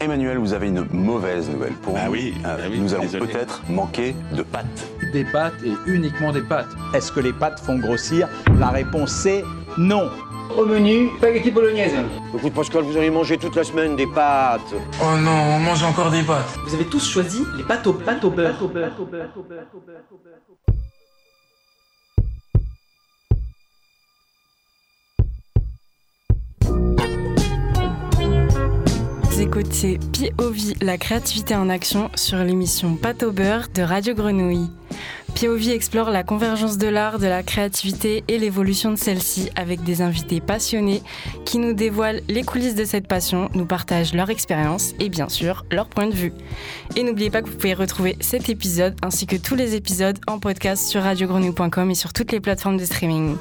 [0.00, 2.12] Emmanuel, vous avez une mauvaise nouvelle pour Bah nous.
[2.12, 4.88] oui, Euh, bah oui, nous allons peut-être manquer de pâtes.
[5.12, 6.68] Des pâtes et uniquement des pâtes.
[6.94, 8.26] Est-ce que les pâtes font grossir
[8.58, 9.44] La réponse c'est
[9.76, 10.08] non.
[10.56, 11.92] Au menu, spaghetti bolognaise.
[12.34, 14.60] Écoute Pascal, vous allez manger toute la semaine des pâtes.
[15.02, 16.58] Oh non, on mange encore des pâtes.
[16.66, 18.56] Vous avez tous choisi les pâtes au, pâtes au beurre.
[29.30, 30.00] Vous écoutez
[30.36, 34.68] POV, la créativité en action sur l'émission Pâte au beurre de Radio Grenouille.
[35.36, 40.02] POV explore la convergence de l'art, de la créativité et l'évolution de celle-ci avec des
[40.02, 41.00] invités passionnés
[41.44, 45.64] qui nous dévoilent les coulisses de cette passion, nous partagent leur expérience et bien sûr
[45.70, 46.32] leur point de vue.
[46.96, 50.40] Et n'oubliez pas que vous pouvez retrouver cet épisode ainsi que tous les épisodes en
[50.40, 53.36] podcast sur radiogrenouille.com et sur toutes les plateformes de streaming.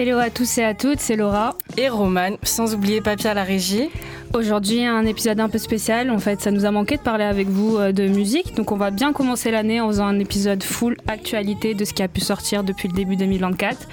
[0.00, 1.56] Hello à tous et à toutes, c'est Laura.
[1.76, 3.90] Et Roman, sans oublier Papy à la régie.
[4.32, 6.12] Aujourd'hui, un épisode un peu spécial.
[6.12, 8.54] En fait, ça nous a manqué de parler avec vous euh, de musique.
[8.54, 12.04] Donc, on va bien commencer l'année en faisant un épisode full actualité de ce qui
[12.04, 13.88] a pu sortir depuis le début 2024.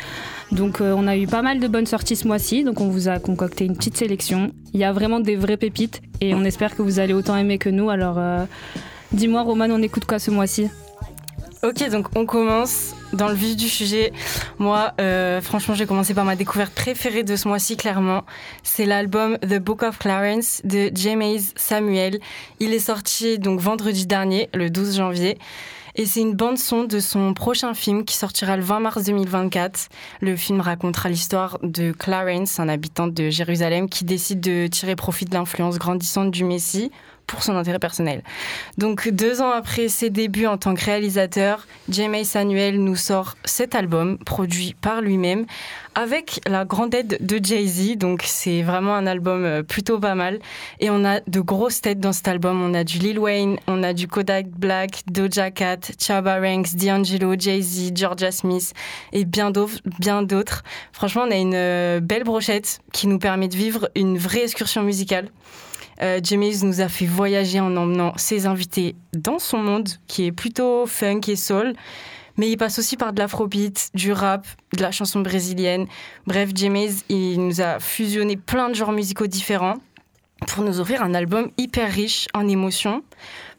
[0.52, 2.64] Donc, euh, on a eu pas mal de bonnes sorties ce mois-ci.
[2.64, 4.52] Donc, on vous a concocté une petite sélection.
[4.76, 7.58] Il y a vraiment des vraies pépites et on espère que vous allez autant aimer
[7.58, 7.90] que nous.
[7.90, 8.46] Alors, euh,
[9.12, 10.70] dis-moi, Roman, on écoute quoi ce mois-ci?
[11.64, 14.14] Ok, donc on commence dans le vif du sujet.
[14.60, 18.24] Moi, euh, franchement, j'ai commencé par ma découverte préférée de ce mois-ci, clairement.
[18.62, 22.20] C'est l'album The Book of Clarence de James Samuel.
[22.60, 25.38] Il est sorti donc vendredi dernier, le 12 janvier.
[25.98, 29.88] Et c'est une bande son de son prochain film qui sortira le 20 mars 2024.
[30.20, 35.24] Le film racontera l'histoire de Clarence, un habitant de Jérusalem qui décide de tirer profit
[35.24, 36.92] de l'influence grandissante du Messie
[37.28, 38.24] pour son intérêt personnel.
[38.78, 43.76] Donc deux ans après ses débuts en tant que réalisateur, James Samuel nous sort cet
[43.76, 45.46] album produit par lui-même
[45.96, 47.98] avec la grande aide de Jay-Z.
[47.98, 50.40] Donc c'est vraiment un album euh, plutôt pas mal.
[50.80, 52.62] Et on a de grosses têtes dans cet album.
[52.62, 57.36] On a du Lil Wayne, on a du Kodak Black, Doja Cat, Chaba Ranks, D'Angelo,
[57.38, 58.74] Jay-Z, Georgia Smith
[59.14, 60.64] et bien d'autres.
[60.92, 64.84] Franchement, on a une euh, belle brochette qui nous permet de vivre une vraie excursion
[64.84, 65.30] musicale.
[66.02, 70.32] Euh, James nous a fait voyager en emmenant ses invités dans son monde qui est
[70.32, 71.74] plutôt funk et soul.
[72.38, 74.46] Mais il passe aussi par de l'afrobeat, du rap,
[74.76, 75.88] de la chanson brésilienne.
[76.28, 79.78] Bref, James, il nous a fusionné plein de genres musicaux différents
[80.48, 83.04] pour nous offrir un album hyper riche en émotions,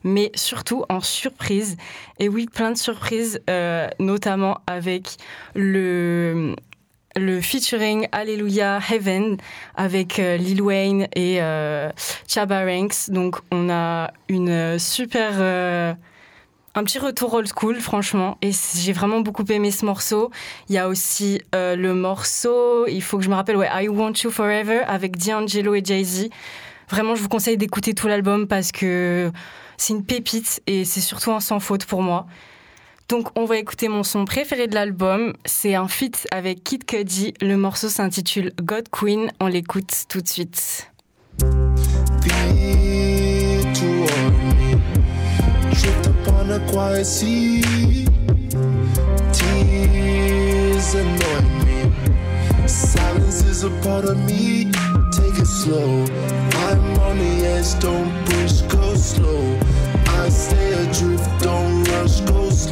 [0.04, 1.78] mais surtout en surprises.
[2.18, 5.16] Et oui, plein de surprises, euh, notamment avec
[5.54, 6.54] le,
[7.16, 9.38] le featuring Alléluia Heaven
[9.74, 11.90] avec euh, Lil Wayne et euh,
[12.28, 13.08] Chaba Ranks.
[13.08, 15.32] Donc on a une super...
[15.36, 15.94] euh,
[16.74, 18.36] un petit retour old school, franchement.
[18.42, 20.30] Et j'ai vraiment beaucoup aimé ce morceau.
[20.68, 24.12] Il y a aussi le morceau, il faut que je me rappelle, ouais, I Want
[24.22, 26.28] You Forever avec D'Angelo et Jay-Z.
[26.90, 29.32] Vraiment, je vous conseille d'écouter tout l'album parce que
[29.78, 32.26] c'est une pépite et c'est surtout un sans faute pour moi.
[33.08, 35.32] Donc, on va écouter mon son préféré de l'album.
[35.44, 37.34] C'est un feat avec Kid Cudi.
[37.40, 39.30] Le morceau s'intitule God Queen.
[39.40, 40.90] On l'écoute tout de suite.
[52.66, 54.64] Silence is a part of me.
[55.12, 56.04] Take it slow.
[56.66, 59.65] I'm on the don't push, go slow.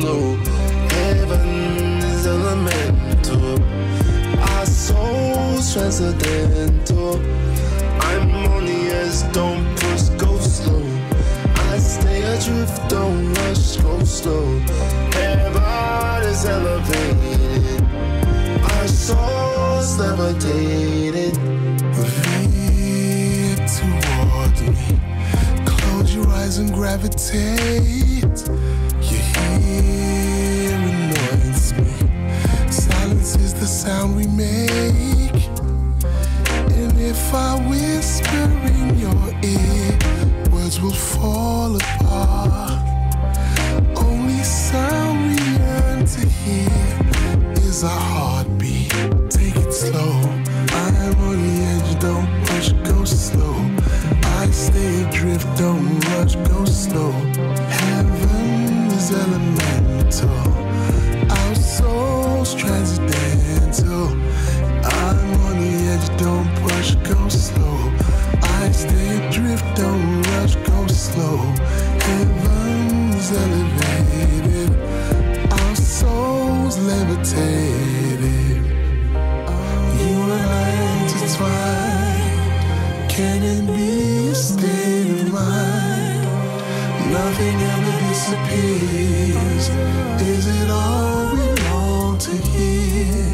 [0.04, 0.36] Go slow.
[0.90, 1.48] Heaven
[1.98, 3.62] is elemental.
[4.38, 7.16] Our souls transcendental.
[8.00, 10.84] I'm on the edge, don't push, go slow.
[11.72, 14.60] I stay adrift, don't rush, go slow.
[16.24, 17.82] Is elevated.
[18.62, 21.36] Our souls levitated.
[21.94, 24.98] Veer toward me.
[25.66, 28.40] Close your eyes and gravitate.
[33.84, 35.40] Sound we make.
[36.80, 38.46] And if I whisper
[38.78, 39.98] in your ear,
[40.50, 42.80] words will fall apart.
[43.96, 46.80] Only sound we yearn to hear
[47.68, 48.92] is our heartbeat.
[49.28, 50.14] Take it slow.
[50.82, 53.56] I'm on the edge, don't push, go slow.
[54.40, 57.12] I stay adrift, don't rush, go slow.
[73.24, 73.72] Heaven's
[74.12, 74.70] elevated,
[75.50, 78.56] our souls levitated.
[79.98, 80.68] You and I
[81.00, 82.52] intertwined.
[83.10, 86.24] Can it be a state of time.
[87.12, 89.64] Nothing ever disappears.
[90.20, 93.32] Is it all we long to hear?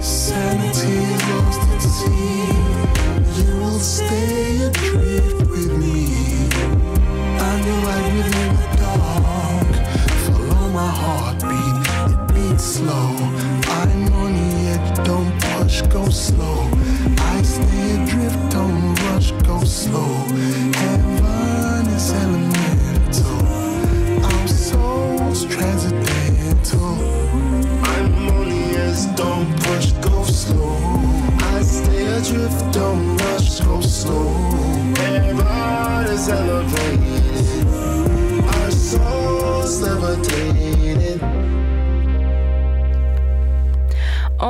[0.00, 3.42] Sanity is lost at sea.
[3.42, 4.19] You will stay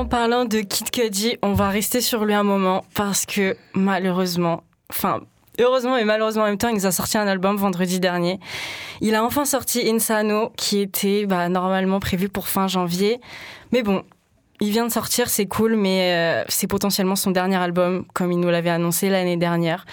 [0.00, 4.62] En parlant de Kid Cudi, on va rester sur lui un moment parce que malheureusement,
[4.88, 5.20] enfin
[5.58, 8.40] heureusement et malheureusement en même temps, il nous a sorti un album vendredi dernier.
[9.02, 13.20] Il a enfin sorti Insano qui était bah, normalement prévu pour fin janvier.
[13.72, 14.02] Mais bon,
[14.62, 18.40] il vient de sortir, c'est cool, mais euh, c'est potentiellement son dernier album comme il
[18.40, 19.84] nous l'avait annoncé l'année dernière.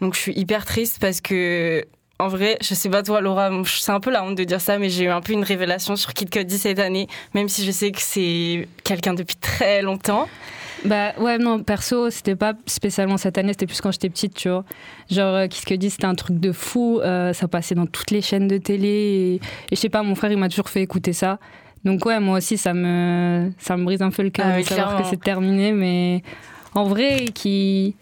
[0.00, 1.84] Donc je suis hyper triste parce que
[2.18, 4.78] en vrai, je sais pas toi Laura, c'est un peu la honte de dire ça,
[4.78, 7.70] mais j'ai eu un peu une révélation sur Kid Cudi cette année, même si je
[7.70, 10.26] sais que c'est quelqu'un depuis très longtemps.
[10.84, 14.48] Bah ouais, non, perso, c'était pas spécialement cette année, c'était plus quand j'étais petite, tu
[14.48, 14.64] vois.
[15.10, 18.20] Genre, euh, que dit, c'était un truc de fou, euh, ça passait dans toutes les
[18.20, 18.88] chaînes de télé.
[18.88, 19.40] Et, et
[19.72, 21.38] je sais pas, mon frère, il m'a toujours fait écouter ça.
[21.84, 24.64] Donc ouais, moi aussi, ça me, ça me brise un peu le cœur Ah de
[24.64, 26.22] savoir que c'est terminé, mais
[26.74, 27.94] en vrai, qui...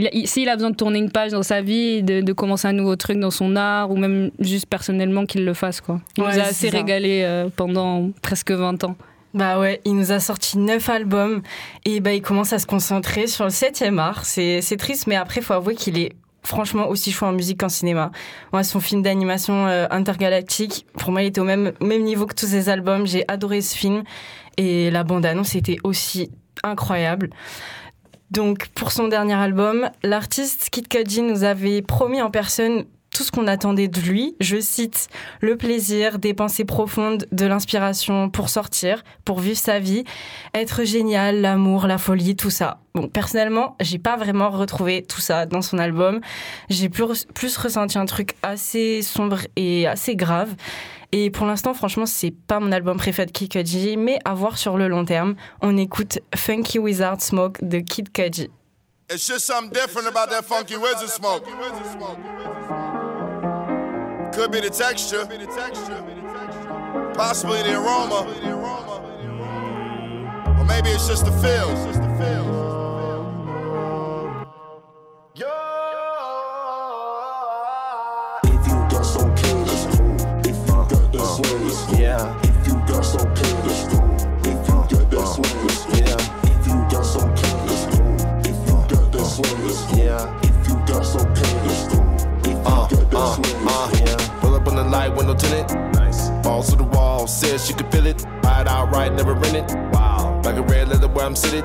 [0.00, 2.66] Il il- S'il a besoin de tourner une page dans sa vie, de, de commencer
[2.68, 6.00] un nouveau truc dans son art, ou même juste personnellement qu'il le fasse, quoi.
[6.16, 8.96] Il Ouais, nous a assez régalé euh, pendant presque 20 ans.
[9.34, 11.42] Bah ouais, il nous a sorti neuf albums
[11.84, 14.24] et bah il commence à se concentrer sur le septième art.
[14.24, 16.12] C'est c'est triste, mais après faut avouer qu'il est
[16.42, 18.10] franchement aussi chaud en musique qu'en cinéma.
[18.52, 22.34] Moi, son film d'animation euh, intergalactique, pour moi, il était au même même niveau que
[22.34, 23.06] tous ses albums.
[23.06, 24.02] J'ai adoré ce film
[24.56, 26.30] et la bande annonce était aussi
[26.64, 27.30] incroyable.
[28.30, 33.30] Donc pour son dernier album, l'artiste Kid Cudi nous avait promis en personne tout ce
[33.30, 34.36] qu'on attendait de lui.
[34.40, 35.08] Je cite
[35.40, 40.04] le plaisir, des pensées profondes, de l'inspiration pour sortir, pour vivre sa vie,
[40.54, 42.78] être génial, l'amour, la folie, tout ça.
[42.94, 46.20] Bon, personnellement, j'ai pas vraiment retrouvé tout ça dans son album.
[46.68, 50.54] J'ai plus, plus ressenti un truc assez sombre et assez grave.
[51.12, 54.58] Et pour l'instant, franchement, c'est pas mon album préféré de Kid Cudi, mais à voir
[54.58, 55.34] sur le long terme.
[55.60, 58.48] On écoute Funky Wizard Smoke de Kid Cudi.
[59.12, 61.44] It's just something different about that funky wizard smoke.
[64.32, 65.26] Could be the texture,
[67.14, 68.20] possibly the aroma,
[70.60, 72.79] or maybe it's just the feel.
[89.42, 90.40] Got that swingers, yeah.
[90.42, 93.54] if you got some killers, if you Uh, got that uh, swingers.
[93.66, 94.40] uh, yeah.
[94.40, 95.70] Pull up on the light window tinted.
[95.94, 96.28] Nice.
[96.42, 98.24] Balls to the wall, says she could feel it.
[98.42, 99.76] Buy it outright, never rent it.
[99.92, 100.40] Wow.
[100.44, 101.64] Like a red leather where I'm sitting.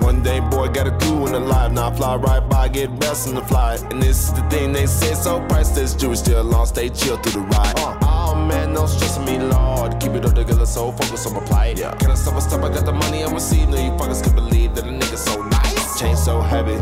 [0.00, 1.72] One day, boy, got a crew in the live.
[1.72, 3.76] Now I fly right by, get rest in the fly.
[3.90, 5.94] And this is the thing they say, so priceless.
[5.94, 7.74] Jewelry still long, stay chill through the ride.
[8.02, 10.00] Oh man, no stressing me, Lord.
[10.00, 11.78] Keep it all together, so focus on my plight.
[11.78, 11.94] Yeah.
[11.96, 12.62] Can I stop a stop?
[12.62, 13.68] I got the money I receive.
[13.68, 15.57] No, you fuckers can believe that a nigga so nice.
[15.98, 16.76] Chain so heavy.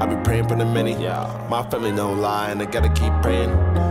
[0.00, 0.92] I be praying for the many.
[0.92, 1.28] Yeah.
[1.50, 3.50] My family don't lie, and I gotta keep praying.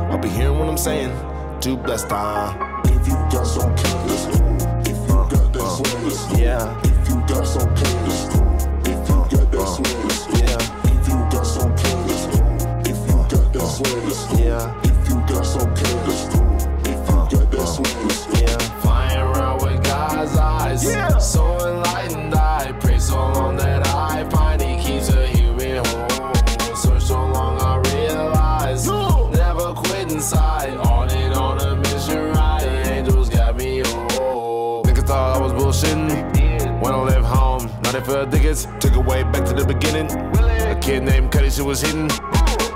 [0.10, 1.12] I'll be hearing what I'm saying.
[1.60, 2.82] Too blessed, uh.
[2.86, 4.26] If you got some killers,
[4.90, 8.26] if you uh, got that uh, swingers, Yeah, if you got some killers,
[8.90, 10.58] if you uh, got that swingers, yeah,
[10.90, 12.26] if you got some killers,
[12.90, 16.26] if you got that swingers, yeah, if you got some killers,
[16.90, 18.42] if you got that swingers.
[18.42, 18.58] yeah.
[18.82, 20.84] Flying around with God's eyes.
[20.84, 21.20] Yeah.
[21.20, 23.91] So enlightened, I pray so long that I
[30.52, 30.78] inside.
[30.78, 32.64] On it on a mission, right?
[32.88, 34.84] Angels got me home.
[34.84, 36.82] Niggas thought I was bullshitting.
[36.82, 38.68] When I left home, now they feel tickets.
[38.80, 40.12] Took it way back to the beginning.
[40.12, 42.10] A kid named Cuddy, she was hitting.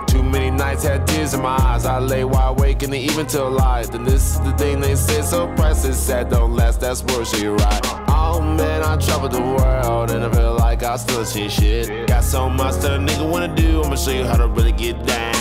[0.08, 1.86] Too many nights had tears in my eyes.
[1.86, 3.92] I lay wide awake in the evening till light.
[3.92, 6.00] Then this is the thing they say, so priceless.
[6.00, 7.02] Sad don't last, that's
[7.32, 7.82] she right.
[8.08, 12.08] Oh man, I traveled the world and I feel like I still see shit.
[12.08, 13.84] Got so much that a nigga wanna do.
[13.84, 15.35] I'ma show you how to really get down.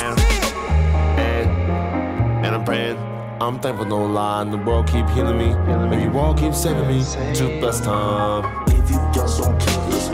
[2.67, 2.97] I'm.
[3.41, 4.45] I'm thankful, no lie.
[4.45, 5.51] The world keep healing me.
[5.51, 7.05] And you all keep saving me.
[7.35, 8.45] Two plus time.
[8.69, 10.09] If you got some kindness,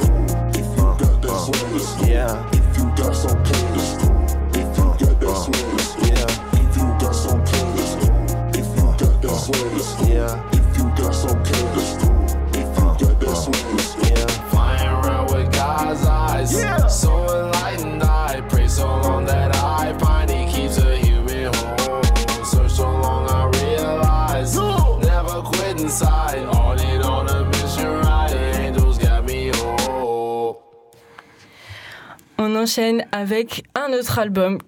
[0.57, 2.49] if you got that uh, sweetness, yeah.
[2.53, 3.95] If you got some kindness,
[4.57, 6.27] if you got that uh, sweetness, yeah.
[6.59, 7.91] If you got some kindness,
[8.59, 10.51] if you uh, got that sweetness, yeah.
[10.53, 11.89] If you got some kindness,
[12.57, 14.27] if you got that sweetness, yeah.
[14.51, 16.53] Flying around with God's eyes.
[16.55, 16.87] Yeah.
[16.89, 17.10] So
[32.43, 34.61] On enchaîne avec un autre album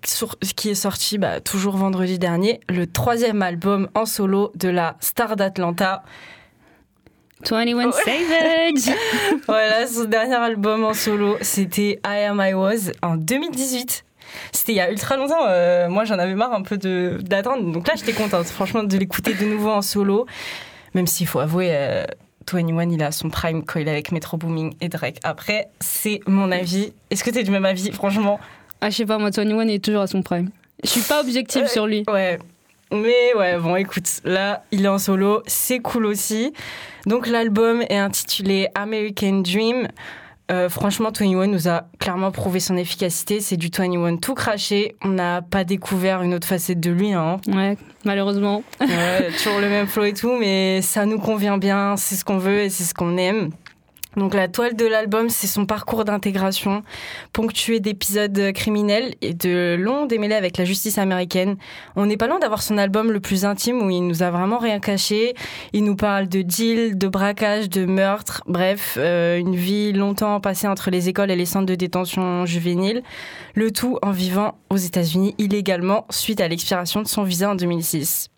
[0.56, 5.36] qui est sorti bah, toujours vendredi dernier, le troisième album en solo de la star
[5.36, 6.02] d'Atlanta.
[7.48, 8.94] 21 Savage
[9.48, 14.04] Voilà, son dernier album en solo, c'était I Am I Was en 2018.
[14.52, 15.46] C'était il y a ultra longtemps.
[15.48, 17.72] euh, moi, j'en avais marre un peu d'attendre.
[17.72, 20.26] Donc là, j'étais contente, franchement, de l'écouter de nouveau en solo.
[20.92, 22.04] Même s'il faut avouer, euh,
[22.50, 25.18] 21, il a son prime quand il est avec Metro Booming et Drake.
[25.24, 26.92] Après, c'est mon avis.
[27.10, 28.40] Est-ce que t'es du même avis, franchement?
[28.80, 30.50] Ah, je sais pas, moi, 21 est toujours à son prime.
[30.82, 32.04] Je suis pas objective sur lui.
[32.08, 32.38] Ouais.
[32.92, 36.52] Mais ouais, bon, écoute, là, il est en solo, c'est cool aussi.
[37.06, 39.88] Donc, l'album est intitulé American Dream.
[40.52, 43.40] Euh, franchement, 21 nous a clairement prouvé son efficacité.
[43.40, 44.96] C'est du 21 tout craché.
[45.02, 47.12] On n'a pas découvert une autre facette de lui.
[47.12, 47.38] Hein.
[47.48, 48.62] Ouais, malheureusement.
[48.80, 51.96] Ouais, toujours le même flow et tout, mais ça nous convient bien.
[51.96, 53.50] C'est ce qu'on veut et c'est ce qu'on aime.
[54.16, 56.82] Donc la toile de l'album, c'est son parcours d'intégration,
[57.32, 61.56] ponctué d'épisodes criminels et de longs démêlés avec la justice américaine.
[61.96, 64.58] On n'est pas loin d'avoir son album le plus intime où il nous a vraiment
[64.58, 65.34] rien caché.
[65.72, 70.66] Il nous parle de deals, de braquage, de meurtres, bref, euh, une vie longtemps passée
[70.66, 73.02] entre les écoles et les centres de détention juvénile.
[73.54, 78.28] Le tout en vivant aux États-Unis illégalement suite à l'expiration de son visa en 2006.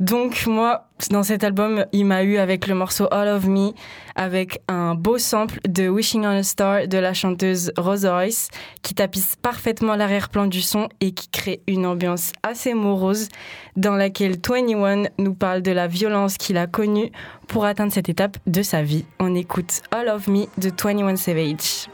[0.00, 3.72] Donc moi, dans cet album, il m'a eu avec le morceau All of Me,
[4.16, 8.48] avec un beau sample de Wishing on a Star de la chanteuse Rose Royce,
[8.82, 13.28] qui tapisse parfaitement l'arrière-plan du son et qui crée une ambiance assez morose,
[13.76, 17.10] dans laquelle 21 nous parle de la violence qu'il a connue
[17.48, 19.04] pour atteindre cette étape de sa vie.
[19.18, 21.88] On écoute All of Me de 21 Savage.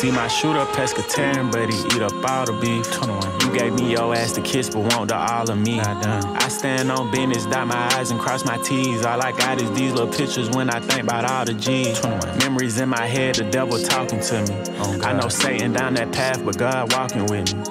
[0.00, 2.90] See my shooter pescatarian, but he eat up all the beef.
[2.90, 3.40] 21.
[3.40, 5.78] You gave me your ass to kiss, but want the all of me.
[5.78, 9.04] I stand on business, dot my I's and cross my T's.
[9.04, 12.00] All I got is these little pictures when I think about all the G's.
[12.00, 12.38] 21.
[12.38, 14.56] Memories in my head, the devil talking to me.
[14.78, 17.62] Oh, I know Satan down that path, but God walking with me.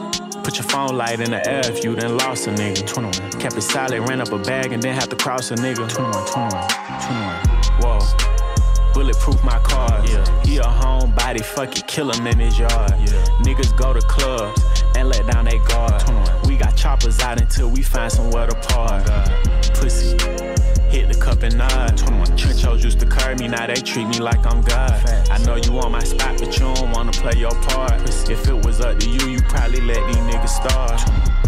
[0.44, 2.86] Put your phone light in the air if you done lost a nigga.
[2.86, 3.42] 21.
[3.42, 5.90] Kept it solid, ran up a bag and then have to cross a nigga.
[5.90, 6.70] 21, 21,
[7.82, 8.00] 21.
[8.00, 8.39] Whoa.
[9.00, 10.12] Bulletproof my cars.
[10.12, 10.44] Yeah.
[10.44, 12.92] He a homebody, fuck it, kill him in his yard.
[13.00, 13.24] Yeah.
[13.46, 14.62] Niggas go to clubs
[14.98, 16.04] and let down their guard.
[16.46, 19.06] We got choppers out until we find somewhere to park.
[19.76, 20.18] Pussy.
[20.90, 21.98] Hit the cup and nod.
[21.98, 22.28] 21.
[22.36, 24.92] Trenchos used to curb me, now they treat me like I'm God.
[25.32, 28.02] I know you on my spot, but you don't wanna play your part.
[28.30, 31.39] If it was up to you, you probably let these niggas starve.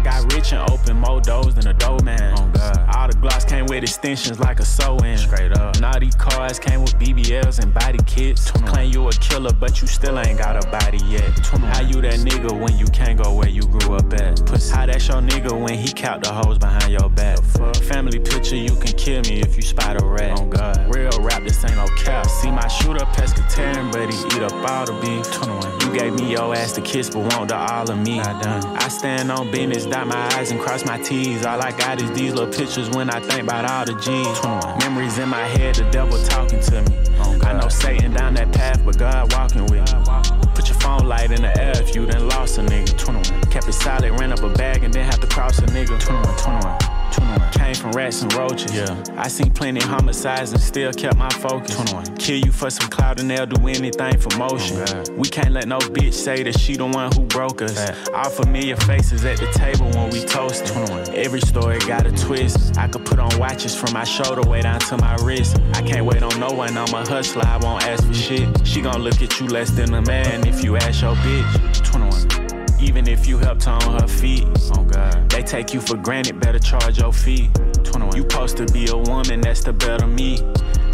[0.00, 2.32] I got rich and open more doors than a doorman.
[2.38, 2.96] Oh God.
[2.96, 5.18] All the Glocks came with extensions like a sew-in.
[5.18, 5.78] Straight up.
[5.78, 8.50] Now these cars came with BBLs and body kits.
[8.50, 11.28] Claim you a killer, but you still ain't got a body yet.
[11.48, 14.46] How you that nigga when you can't go where you grew up at?
[14.46, 14.74] Pussy.
[14.74, 17.38] How that's your nigga when he count the hoes behind your back?
[17.84, 20.38] Family picture, you can kill me if you spot a rat.
[20.40, 20.94] Oh God.
[20.94, 22.24] Real rap, this ain't no cap.
[22.26, 25.30] See my shooter pescatarian, but he eat up all the beef.
[25.34, 25.80] 21.
[25.80, 28.18] You gave me your ass to kiss, but want the all of me.
[28.20, 28.64] I done.
[28.78, 31.44] I stand on business, dot my I's and cross my T's.
[31.44, 34.40] All I got is these little pictures when I think about all the G's.
[34.40, 34.78] 21.
[34.78, 36.96] Memories in my head, the devil talking to me.
[37.44, 40.48] I know Satan down that path, but God walking with me.
[40.54, 42.96] Put your phone light in the air if you done lost a nigga.
[42.96, 43.39] 21.
[43.50, 45.98] Kept it solid, ran up a bag and then have to cross a nigga.
[46.00, 46.78] 21, 21.
[47.12, 47.50] 21.
[47.50, 48.72] Came from rats and roaches.
[48.72, 49.02] Yeah.
[49.16, 51.74] I seen plenty homicides and still kept my focus.
[51.74, 52.16] 21.
[52.16, 54.84] Kill you for some clout and they'll do anything for motion.
[54.86, 57.90] Oh, we can't let no bitch say that she the one who broke us.
[58.14, 60.66] All familiar faces at the table when we toast.
[60.66, 61.14] 21.
[61.16, 62.78] Every story got a twist.
[62.78, 65.58] I could put on watches from my shoulder way down to my wrist.
[65.74, 66.76] I can't wait on no one.
[66.76, 67.46] I'm a hustler.
[67.46, 68.48] I won't ask for shit.
[68.64, 71.84] She gon' look at you less than a man if you ask your bitch.
[71.84, 72.49] 21.
[72.82, 74.46] Even if you helped her on her feet.
[74.76, 75.28] Oh God.
[75.30, 77.50] They take you for granted, better charge your fee.
[77.84, 78.16] 21.
[78.16, 80.38] You supposed to be a woman, that's the better me.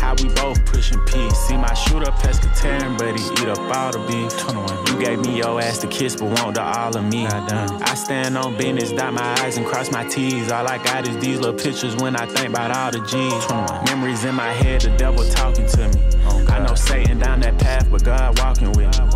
[0.01, 1.37] How we both pushing peace.
[1.47, 4.39] See my shooter pescatarian, but he eat up all the beef.
[4.39, 4.87] 21.
[4.87, 7.27] You gave me your ass to kiss, but want the all of me.
[7.27, 7.83] I done.
[7.83, 10.51] I stand on business, dot my I's and cross my T's.
[10.51, 13.47] All I got is these little pictures when I think about all the G's.
[13.47, 13.85] 21.
[13.85, 16.07] Memories in my head, the devil talking to me.
[16.49, 19.07] I know Satan down that path, but God walking with me.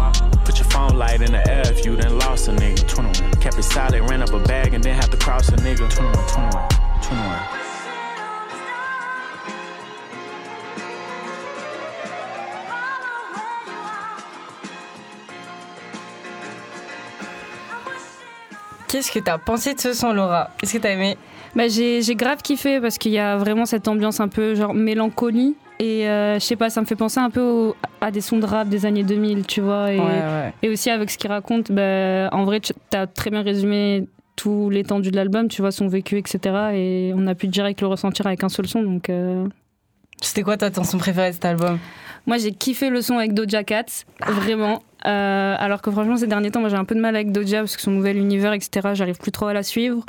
[0.45, 2.89] Put your phone light in the air if you done lost a nigga.
[2.89, 3.41] 21.
[3.41, 5.89] Kept it solid, ran up a bag and then have to cross a nigga.
[5.91, 6.69] 21, 21,
[7.03, 7.60] 21.
[18.91, 20.51] Qu'est-ce que t'as pensé de ce son, Laura?
[20.63, 21.17] Est-ce que t'as aimé?
[21.55, 24.75] Bah, j'ai j'ai grave kiffé parce qu'il y a vraiment cette ambiance un peu genre
[24.75, 28.21] mélancolie Et euh, je sais pas, ça me fait penser un peu au- à des
[28.21, 29.93] sons de rap des années 2000, tu vois.
[29.93, 30.53] Et, Ouais, ouais.
[30.63, 34.07] et aussi avec ce qu'il raconte, bah, en vrai, tu as très bien résumé
[34.37, 36.39] tout l'étendue de l'album, tu vois, son vécu, etc.
[36.75, 38.83] Et on a pu direct le ressentir avec un seul son.
[38.83, 39.47] Donc, euh,
[40.23, 41.79] C'était quoi toi ton son préféré de cet album?
[42.27, 43.87] Moi, j'ai kiffé le son avec Doja Cat,
[44.27, 44.83] vraiment.
[45.07, 47.61] Euh, alors que franchement, ces derniers temps, moi, j'ai un peu de mal avec Doja
[47.61, 50.05] parce que son nouvel univers, etc., j'arrive plus trop à la suivre.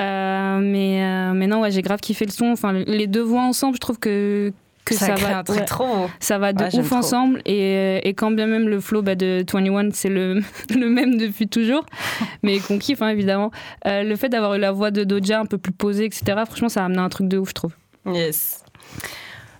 [0.00, 2.46] Euh, mais, euh, mais non, ouais, j'ai grave kiffé le son.
[2.46, 4.52] Enfin, les deux voix ensemble, je trouve que,
[4.84, 6.10] que Ça va ouais, trop beau.
[6.20, 7.40] Ça va de Ouais, j'aime ouf ensemble.
[7.46, 10.42] Et, et quand bien même le flow bah, de 21, c'est le,
[10.74, 11.86] le même depuis toujours,
[12.42, 13.50] mais qu'on kiffe, hein, évidemment.
[13.86, 16.82] Le fait d'avoir eu la voix de Doja un peu plus posée, etc., franchement, ça
[16.82, 17.72] a amené un truc de ouf, je trouve.
[18.06, 18.62] Yes.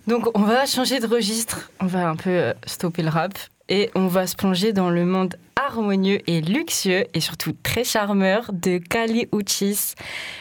[0.05, 3.33] Donc on va changer de registre, on va un peu stopper le rap
[3.69, 8.51] et on va se plonger dans le monde harmonieux et luxueux et surtout très charmeur
[8.53, 9.95] de Kali Uchis.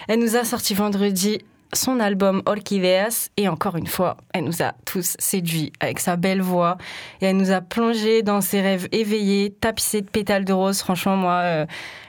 [0.09, 1.39] Elle nous a sorti vendredi
[1.73, 6.43] son album Orchideas et encore une fois, elle nous a tous séduits avec sa belle
[6.43, 6.79] voix
[7.21, 10.81] et elle nous a plongé dans ses rêves éveillés, tapissés de pétales de rose.
[10.81, 11.67] Franchement, moi, euh,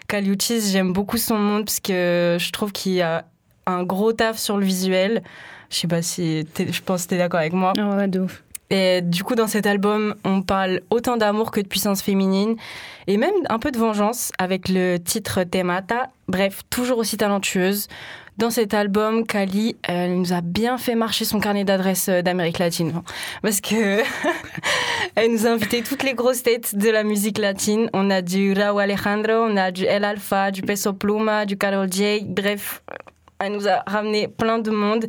[0.08, 3.26] Kali Uchis, j'aime beaucoup son monde parce que je trouve qu'il y a
[3.66, 5.24] un gros taf sur le visuel.
[5.70, 7.74] Je sais pas si je pense que t'es d'accord avec moi.
[7.78, 8.44] Ouais, de ouf.
[8.70, 12.56] Et du coup, dans cet album, on parle autant d'amour que de puissance féminine
[13.08, 16.10] et même un peu de vengeance avec le titre Temata.
[16.28, 17.88] Bref, toujours aussi talentueuse.
[18.38, 22.60] Dans cet album, Kali, elle nous a bien fait marcher son carnet d'adresses euh, d'Amérique
[22.60, 23.02] latine.
[23.42, 24.04] Parce que
[25.16, 27.90] elle nous a invité toutes les grosses têtes de la musique latine.
[27.94, 31.92] On a du Raúl Alejandro, on a du El Alfa, du Peso Pluma, du Karol
[31.92, 32.26] J.
[32.28, 32.84] Bref,
[33.40, 35.06] elle nous a ramené plein de monde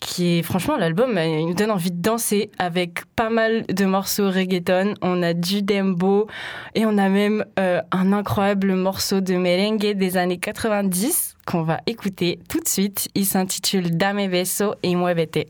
[0.00, 3.84] qui est franchement l'album euh, il nous donne envie de danser avec pas mal de
[3.84, 4.94] morceaux reggaeton.
[5.02, 6.26] On a du dembo
[6.74, 11.80] et on a même euh, un incroyable morceau de merengue des années 90 qu'on va
[11.86, 13.08] écouter tout de suite.
[13.14, 15.46] Il s'intitule Dame Beso et Muévete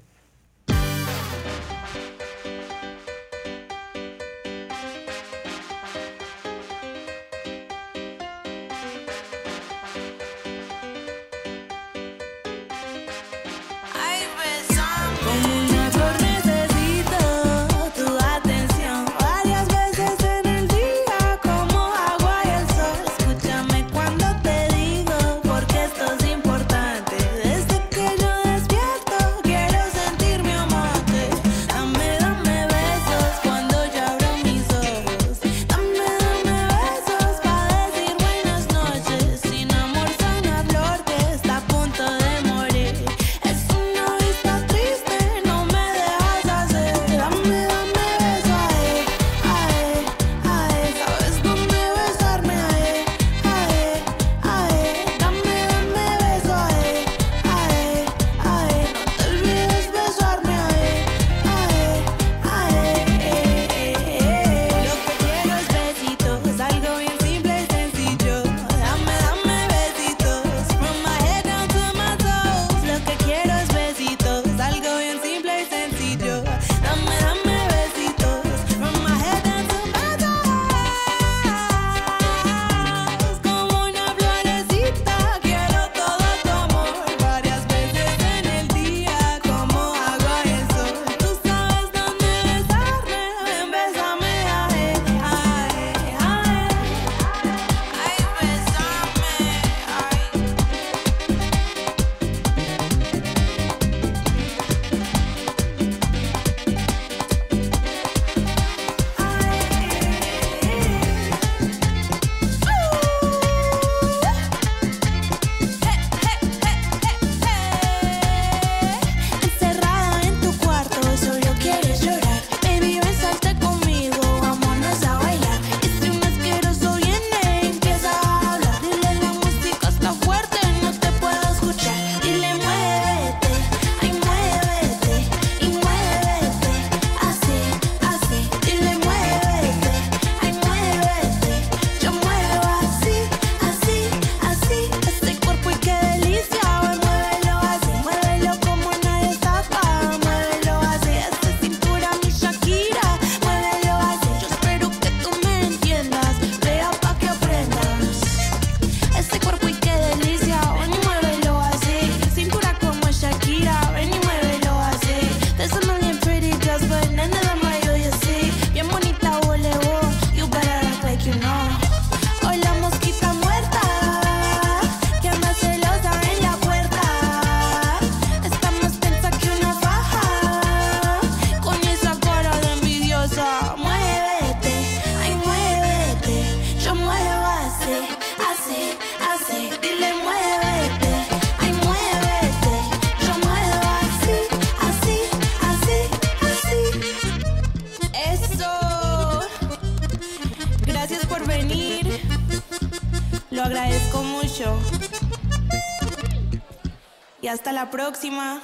[207.44, 208.58] Y hasta la próxima.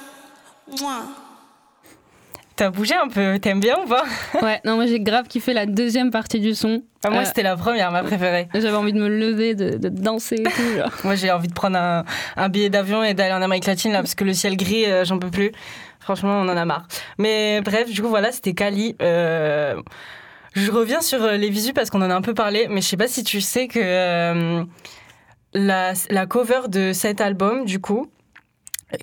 [0.67, 1.03] Mua.
[2.55, 4.05] T'as bougé un peu, t'aimes bien ou pas
[4.41, 6.81] Ouais, non, moi j'ai grave kiffé la deuxième partie du son.
[7.03, 8.47] Ah, Moi, Euh, c'était la première, ma préférée.
[8.55, 10.77] J'avais envie de me lever, de, de danser et tout.
[10.77, 10.89] genre.
[11.03, 12.03] Moi, j'ai envie de prendre un,
[12.37, 15.05] un billet d'avion et d'aller en Amérique latine, là, parce que le ciel gris, euh,
[15.05, 15.51] j'en peux plus.
[15.99, 16.87] Franchement, on en a marre.
[17.19, 18.95] Mais bref, du coup, voilà, c'était Kali.
[19.01, 19.79] Euh,
[20.53, 22.87] je reviens sur euh, les visus parce qu'on en a un peu parlé, mais je
[22.87, 24.63] sais pas si tu sais que euh,
[25.53, 28.11] la, la cover de cet album, du coup,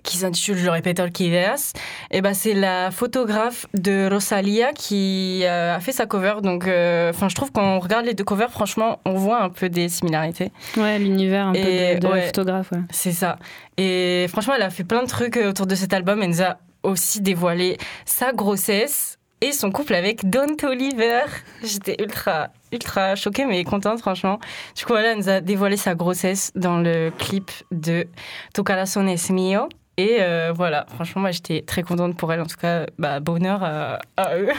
[0.03, 1.73] qui s'intitule, je le répète, Orchideas,
[2.11, 6.35] et ben c'est la photographe de Rosalia qui euh, a fait sa cover.
[6.43, 9.69] Donc, euh, enfin, je trouve qu'on regarde les deux covers, franchement, on voit un peu
[9.69, 10.53] des similarités.
[10.77, 12.73] Ouais, l'univers un peu de, la photographe.
[12.73, 12.81] Ouais.
[12.91, 13.39] C'est ça.
[13.77, 16.23] Et franchement, elle a fait plein de trucs euh, autour de cet album.
[16.23, 21.23] Elle nous a aussi dévoilé sa grossesse et son couple avec Don Oliver.
[21.63, 24.39] J'étais ultra, ultra choquée, mais contente, franchement.
[24.77, 28.07] Du coup, voilà, elle nous a dévoilé sa grossesse dans le clip de
[28.55, 29.69] Tu corazón es mío.
[29.97, 32.41] Et euh, voilà, franchement, moi, j'étais très contente pour elle.
[32.41, 34.49] En tout cas, bah, bonheur à, à eux.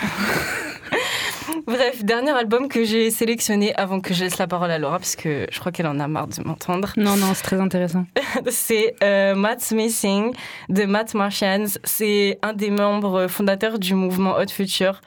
[1.66, 5.16] Bref, dernier album que j'ai sélectionné avant que je laisse la parole à Laura, parce
[5.16, 6.94] que je crois qu'elle en a marre de m'entendre.
[6.98, 8.06] Non, non, c'est très intéressant.
[8.50, 10.34] C'est euh, Matt's Missing
[10.70, 11.66] de Matt Martians.
[11.84, 15.02] C'est un des membres fondateurs du mouvement Hot Future.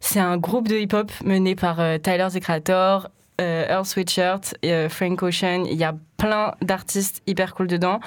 [0.00, 3.08] C'est un groupe de hip-hop mené par euh, Tyler the Creator,
[3.40, 5.64] euh, Earl Sweatshirt, euh, Frank Ocean.
[5.64, 8.00] Il y a plein d'artistes hyper cool dedans.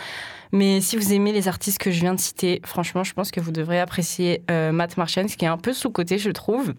[0.52, 3.42] Mais si vous aimez les artistes que je viens de citer, franchement, je pense que
[3.42, 6.74] vous devrez apprécier euh, Matt Martians, qui est un peu sous-côté, je trouve.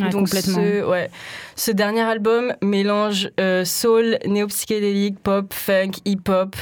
[0.00, 0.28] Ouais, Donc.
[0.28, 1.10] Ce, ouais,
[1.54, 6.56] ce dernier album mélange euh, soul, néo-psychédélique, pop, funk, hip-hop.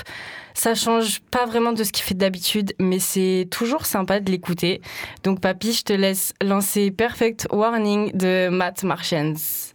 [0.57, 4.81] Ça change pas vraiment de ce qu'il fait d'habitude, mais c'est toujours sympa de l'écouter.
[5.25, 9.74] Donc papy, je te laisse lancer Perfect Warning de Matt Martians.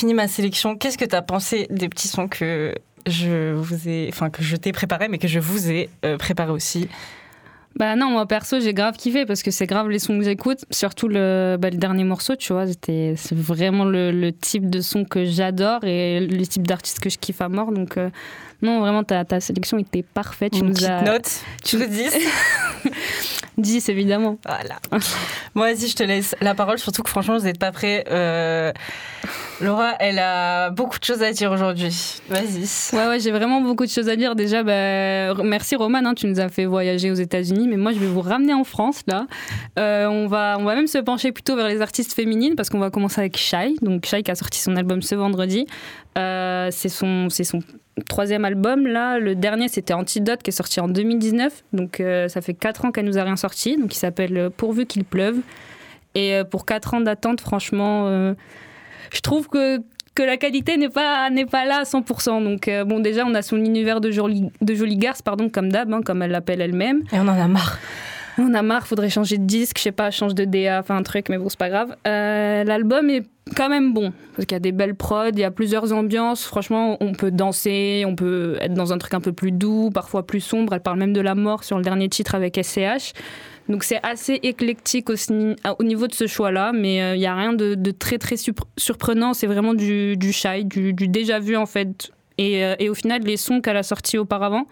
[0.00, 0.76] Fini ma sélection.
[0.76, 2.74] Qu'est-ce que tu as pensé des petits sons que
[3.06, 6.50] je vous ai, enfin que je t'ai préparé, mais que je vous ai euh, préparé
[6.52, 6.88] aussi?
[7.76, 10.64] Bah non, moi perso, j'ai grave kiffé parce que c'est grave les sons que j'écoute.
[10.70, 15.26] Surtout le, bah, dernier morceau, tu vois, c'est vraiment le, le type de son que
[15.26, 17.70] j'adore et le type d'artiste que je kiffe à mort.
[17.70, 18.08] Donc, euh,
[18.62, 20.52] non, vraiment, ta, ta sélection était parfaite.
[20.52, 21.02] Tu Une nous petite as...
[21.02, 21.30] note,
[21.64, 22.12] tu veux 10
[23.60, 24.38] 10 évidemment.
[24.44, 24.76] Voilà.
[25.54, 28.04] Moi, vas-y, je te laisse la parole, surtout que franchement, vous n'êtes pas prêts.
[28.10, 28.72] Euh,
[29.60, 31.94] Laura, elle a beaucoup de choses à dire aujourd'hui.
[32.28, 32.96] Vas-y.
[32.96, 34.34] Ouais, ouais, j'ai vraiment beaucoup de choses à dire.
[34.34, 37.98] Déjà, bah, merci Roman, hein, tu nous as fait voyager aux États-Unis, mais moi je
[37.98, 39.26] vais vous ramener en France là.
[39.78, 42.78] Euh, on, va, on va même se pencher plutôt vers les artistes féminines parce qu'on
[42.78, 43.74] va commencer avec Shai.
[43.82, 45.66] Donc Shai qui a sorti son album ce vendredi.
[46.18, 47.60] Euh, c'est son, c'est son
[48.08, 49.18] troisième album là.
[49.18, 51.64] Le dernier c'était Antidote qui est sorti en 2019.
[51.72, 53.76] Donc euh, ça fait 4 ans qu'elle nous a rien sorti.
[53.76, 55.38] Donc il s'appelle euh, Pourvu qu'il pleuve.
[56.14, 58.34] Et euh, pour 4 ans d'attente, franchement,
[59.12, 59.78] je trouve que
[60.12, 62.42] que la qualité n'est pas n'est pas là à 100%.
[62.42, 65.92] Donc bon déjà on a son univers de jolie de jolie garce pardon comme d'hab
[65.92, 67.02] hein, comme elle l'appelle elle-même.
[67.12, 67.78] Et on en a marre.
[68.50, 71.02] On a marre, faudrait changer de disque, je sais pas, change de DA, enfin un
[71.02, 71.94] truc, mais bon c'est pas grave.
[72.06, 73.24] Euh, L'album est
[73.56, 76.44] quand même bon parce qu'il y a des belles prods, il y a plusieurs ambiances.
[76.44, 80.26] Franchement, on peut danser, on peut être dans un truc un peu plus doux, parfois
[80.26, 80.72] plus sombre.
[80.72, 83.12] Elle parle même de la mort sur le dernier titre avec SCH.
[83.68, 87.26] Donc c'est assez éclectique au, sni- au niveau de ce choix-là, mais euh, il y
[87.26, 89.34] a rien de, très très surp- surprenant.
[89.34, 92.10] C'est vraiment du, du shy, du, déjà vu en fait.
[92.40, 94.66] Euh, et au final, les sons qu'elle a sortis auparavant,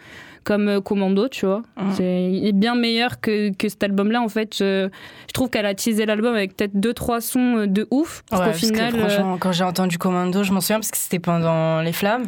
[0.45, 1.63] comme euh, Commando, tu vois,
[1.95, 4.23] c'est il est bien meilleur que, que cet album-là.
[4.23, 4.89] En fait, je,
[5.27, 8.23] je trouve qu'elle a teasé l'album avec peut-être deux trois sons euh, de ouf.
[8.31, 10.79] Pour Ouais, qu'au parce que final, euh, franchement, quand j'ai entendu Commando, je m'en souviens
[10.79, 12.27] parce que c'était pendant les flammes.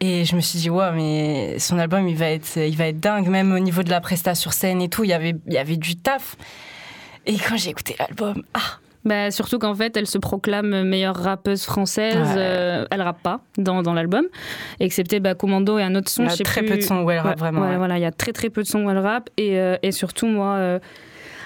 [0.00, 3.00] Et je me suis dit, ouais, mais son album, il va être, il va être
[3.00, 5.02] dingue, même au niveau de la presta sur scène et tout.
[5.02, 6.36] Il y avait, il y avait du taf.
[7.26, 11.62] Et quand j'ai écouté l'album, ah, Bah, surtout qu'en fait, elle se proclame meilleure rappeuse
[11.64, 12.16] française.
[12.16, 12.34] Ouais.
[12.36, 14.24] euh, elle rappe pas dans, dans l'album,
[14.80, 16.24] excepté bah, Commando et un autre son.
[16.24, 17.76] Il y a très plus- peu de sons où elle rappe, vraiment, ouais.
[17.76, 19.30] Voilà, il y a très très peu de sons où elle rappe.
[19.36, 20.78] Et, euh, et surtout, moi, euh,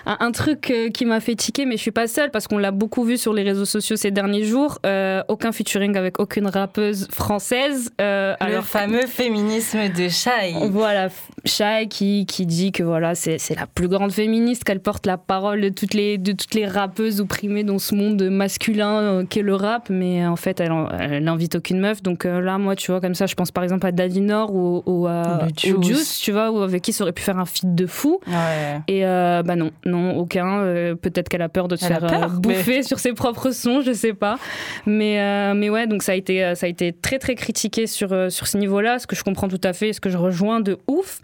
[0.06, 2.58] un, un truc euh, qui m'a fait tiquer, mais je suis pas seule parce qu'on
[2.58, 4.78] l'a beaucoup vu sur les réseaux sociaux ces derniers jours.
[4.86, 7.90] euh, aucun featuring avec aucune rappeuse française.
[8.00, 10.54] euh, le alors fameux féminisme de Shai.
[10.70, 11.08] voilà,
[11.44, 15.60] Shai qui, qui dit que voilà, c'est la plus grande féministe, qu'elle porte la parole
[15.60, 19.54] de toutes les, de toutes les rappeuses opprimées dans ce monde masculin euh, qu'est le
[19.54, 22.02] rap, mais en fait, elle, elle n'invite aucune meuf.
[22.02, 24.82] Donc là, moi, tu vois, comme ça, je pense par exemple à Daddy Nord ou,
[24.86, 25.76] ou à Juice.
[25.82, 28.20] Juice, tu vois, ou avec qui ça aurait pu faire un feat de fou.
[28.26, 28.80] Ouais.
[28.88, 30.61] Et euh, bah non, non, aucun.
[30.61, 33.50] Euh, Peut-être qu'elle a peur de se Elle faire peur, euh, bouffer sur ses propres
[33.50, 34.38] sons, je sais pas.
[34.87, 38.09] Mais, euh, mais ouais, donc ça a été, ça a été très très critiqué sur,
[38.31, 40.78] sur ce niveau-là, ce que je comprends tout à fait, ce que je rejoins de
[40.88, 41.20] ouf.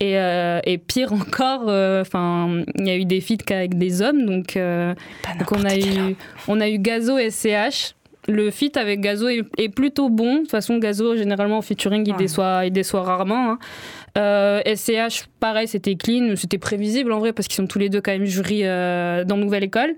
[0.00, 1.62] Et, et pire encore,
[2.00, 6.16] enfin, il y a eu des feats qu'avec des hommes, donc, donc on a eu,
[6.46, 7.94] on a eu Gazo et CH.
[8.28, 10.34] Le feat avec Gazo est, est plutôt bon.
[10.34, 13.52] De toute façon, Gazo, généralement, en featuring, il, déçoit, il déçoit rarement.
[13.52, 13.58] hein.
[14.18, 16.34] Euh, SCH, pareil, c'était clean.
[16.36, 19.38] C'était prévisible en vrai, parce qu'ils sont tous les deux quand même jury euh, dans
[19.38, 19.94] Nouvelle École.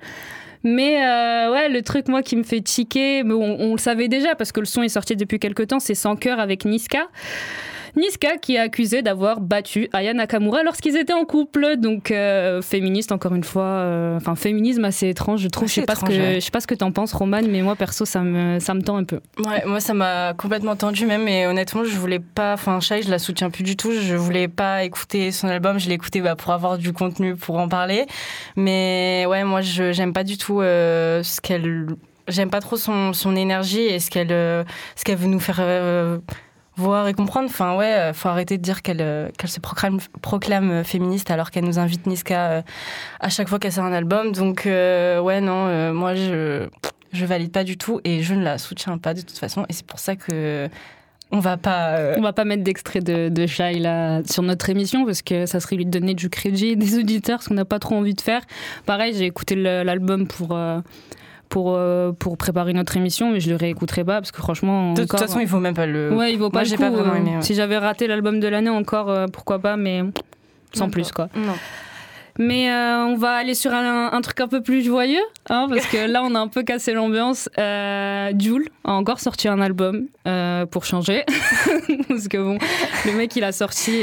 [0.63, 4.09] Mais euh, ouais, le truc, moi, qui me fait tiquer, mais on, on le savait
[4.09, 7.09] déjà, parce que le son est sorti depuis quelques temps, c'est Sans cœur avec Niska.
[7.97, 13.13] Niska qui est accusé d'avoir battu Aya Nakamura lorsqu'ils étaient en couple, donc euh, féministe
[13.13, 15.69] encore une fois, euh, enfin féminisme assez étrange je trouve.
[15.69, 16.35] Je sais pas ce étrange, que ouais.
[16.37, 18.83] je sais pas ce que t'en penses Roman, mais moi perso ça me ça me
[18.83, 19.21] tend un peu.
[19.39, 23.11] Ouais, moi ça m'a complètement tendu même et honnêtement je voulais pas, enfin Shai je
[23.11, 26.37] la soutiens plus du tout, je voulais pas écouter son album, je l'ai écouté bah,
[26.37, 28.07] pour avoir du contenu pour en parler,
[28.57, 31.87] mais ouais moi je j'aime pas du tout euh, ce qu'elle,
[32.29, 34.65] j'aime pas trop son, son énergie et ce qu'elle euh,
[34.97, 36.19] ce qu'elle veut nous faire euh,
[36.81, 37.47] voir et comprendre.
[37.49, 41.51] Enfin ouais, euh, faut arrêter de dire qu'elle euh, qu'elle se proclame, proclame féministe alors
[41.51, 42.63] qu'elle nous invite Niska euh,
[43.21, 44.33] à chaque fois qu'elle sort un album.
[44.33, 46.69] Donc euh, ouais non, euh, moi je
[47.13, 49.73] je valide pas du tout et je ne la soutiens pas de toute façon et
[49.73, 50.69] c'est pour ça que
[51.33, 54.69] on va pas euh, On va pas mettre d'extrait de, de Shai là sur notre
[54.69, 57.79] émission parce que ça serait lui donner du crédit des auditeurs, ce qu'on n'a pas
[57.79, 58.43] trop envie de faire.
[58.87, 60.57] Pareil, j'ai écouté l'album pour.
[60.57, 60.81] euh,
[61.51, 64.95] pour, euh, pour préparer notre émission, mais je le réécouterai pas parce que franchement.
[64.95, 66.83] de toute façon il vaut même pas le Ouais, il vaut pas moi le coup.
[66.83, 67.43] pas vraiment euh, aimé ouais.
[67.43, 70.03] Si j'avais raté l'album de l'année encore, euh, pourquoi pas, mais
[70.73, 71.29] sans plus quoi.
[71.35, 71.53] non
[72.39, 75.19] Mais euh, on va aller sur un, un truc un peu plus joyeux,
[75.51, 77.49] hein, parce que là on a un peu cassé l'ambiance.
[77.59, 81.25] Euh, Jul a encore sorti un album euh, pour changer,
[82.09, 82.59] parce que bon,
[83.07, 84.03] le mec il a sorti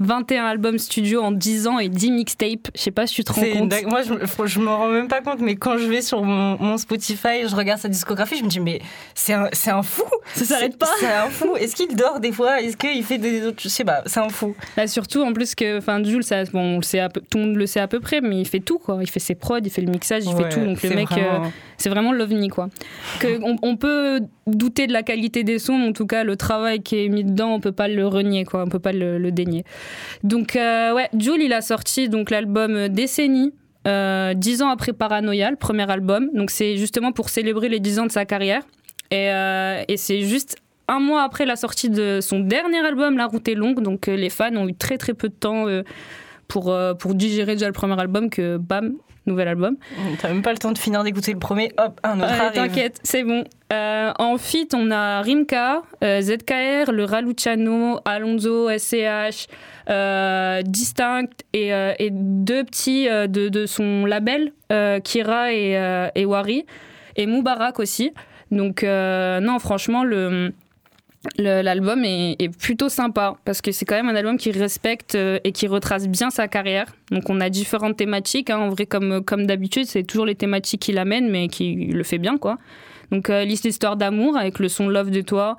[0.00, 2.68] 21 albums studio en 10 ans et 10 mixtapes.
[2.74, 3.74] Je sais pas si tu te rends compte.
[3.86, 6.78] Moi, je, je me rends même pas compte, mais quand je vais sur mon, mon
[6.78, 8.80] Spotify, je regarde sa discographie, je me dis, mais
[9.14, 10.88] c'est un, c'est un fou Ça s'arrête pas.
[10.98, 12.60] C'est un fou Est-ce qu'il dort des fois?
[12.62, 13.60] Est-ce qu'il fait des autres...
[13.62, 14.54] Je sais pas, c'est un fou.
[14.76, 17.38] Là, surtout en plus que, enfin, Jules, ça, bon, on le sait à peu- tout
[17.38, 18.98] le monde le sait à peu près, mais il fait tout quoi.
[19.02, 20.60] Il fait ses prods, il fait le mixage, il Ouais, fait tout.
[20.64, 21.48] Donc le mec, vraiment- euh,
[21.80, 22.68] c'est vraiment l'ovni quoi.
[23.20, 26.82] Que on, peut douter de la qualité des sons, mais en tout cas le travail
[26.82, 29.64] qui est mis dedans, on peut pas le renier quoi, on peut pas le, dénier.
[30.22, 33.52] Donc euh, ouais, Jules il a sorti donc l'album Décennie.
[33.88, 36.28] euh, dix ans après Paranoia, le premier album.
[36.34, 38.62] Donc c'est justement pour célébrer les dix ans de sa carrière.
[39.10, 43.26] Et, euh, et c'est juste un mois après la sortie de son dernier album, La
[43.26, 43.82] route est longue.
[43.82, 45.82] Donc euh, les fans ont eu très très peu de temps euh,
[46.46, 49.76] pour, pour digérer déjà le premier album que bam, nouvel album.
[50.20, 52.52] T'as même pas le temps de finir d'écouter le premier, hop, un autre arrive.
[52.52, 53.44] T'inquiète, c'est bon.
[53.72, 59.46] Euh, en feat, on a Rimka, euh, ZKR, le Raluciano, Alonso, SCH,
[59.88, 64.52] euh, Distinct et, euh, et deux petits euh, de, de son label,
[65.04, 66.64] Kira et, et Wari,
[67.16, 68.12] et Moubarak aussi.
[68.50, 70.52] Donc, non, franchement, le.
[71.36, 75.52] L'album est, plutôt sympa parce que c'est quand même un album qui respecte euh, et
[75.52, 76.86] qui retrace bien sa carrière.
[77.10, 78.48] Donc on a différentes thématiques.
[78.48, 78.58] hein.
[78.58, 82.16] En vrai, comme, comme d'habitude, c'est toujours les thématiques qu'il amène, mais qui le fait
[82.16, 82.56] bien, quoi.
[83.10, 85.56] Donc euh, liste d'histoire d'amour avec le son Love de toi,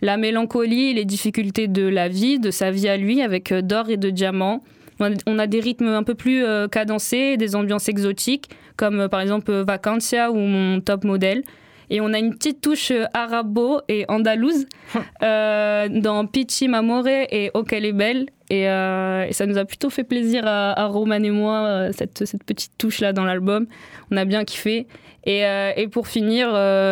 [0.00, 3.90] la mélancolie, les difficultés de la vie, de sa vie à lui avec euh, d'or
[3.90, 4.62] et de diamants.
[5.00, 9.52] On a, des rythmes un peu plus euh, cadencés, des ambiances exotiques, comme par exemple
[9.52, 11.42] Vacancia ou mon top modèle.
[11.90, 14.66] Et on a une petite touche euh, arabo et andalouse
[15.22, 18.26] euh, dans Pichi Mamore et Oh qu'elle est belle.
[18.50, 22.26] Et, euh, et ça nous a plutôt fait plaisir à, à Roman et moi, cette,
[22.26, 23.66] cette petite touche-là dans l'album.
[24.10, 24.86] On a bien kiffé.
[25.26, 26.48] Et, euh, et pour finir,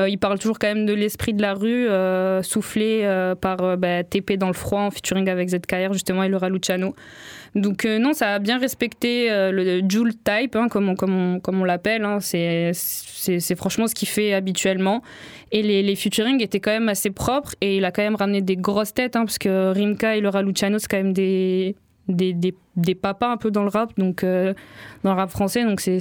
[0.09, 1.88] il parle toujours quand même de l'esprit de la rue,
[2.42, 3.07] soufflé
[3.40, 6.94] par bah, TP dans le froid en featuring avec ZKR justement et Laura Luciano.
[7.55, 10.95] Donc euh, non, ça a bien respecté euh, le Joule type, hein, comme
[11.47, 12.05] on, l'appelle.
[12.05, 12.19] hein.
[12.21, 12.73] C'est,
[13.57, 15.03] franchement ce qu'il fait habituellement.
[15.51, 15.99] Et les, les
[16.41, 19.25] étaient quand même assez propres et il a quand même ramené des grosses têtes, hein,
[19.25, 21.77] parce que Rimka et Laura Luciano, c'est quand même des,
[22.09, 24.55] des, papas un peu dans le rap, donc euh,
[25.05, 25.99] dans le rap français, donc c'est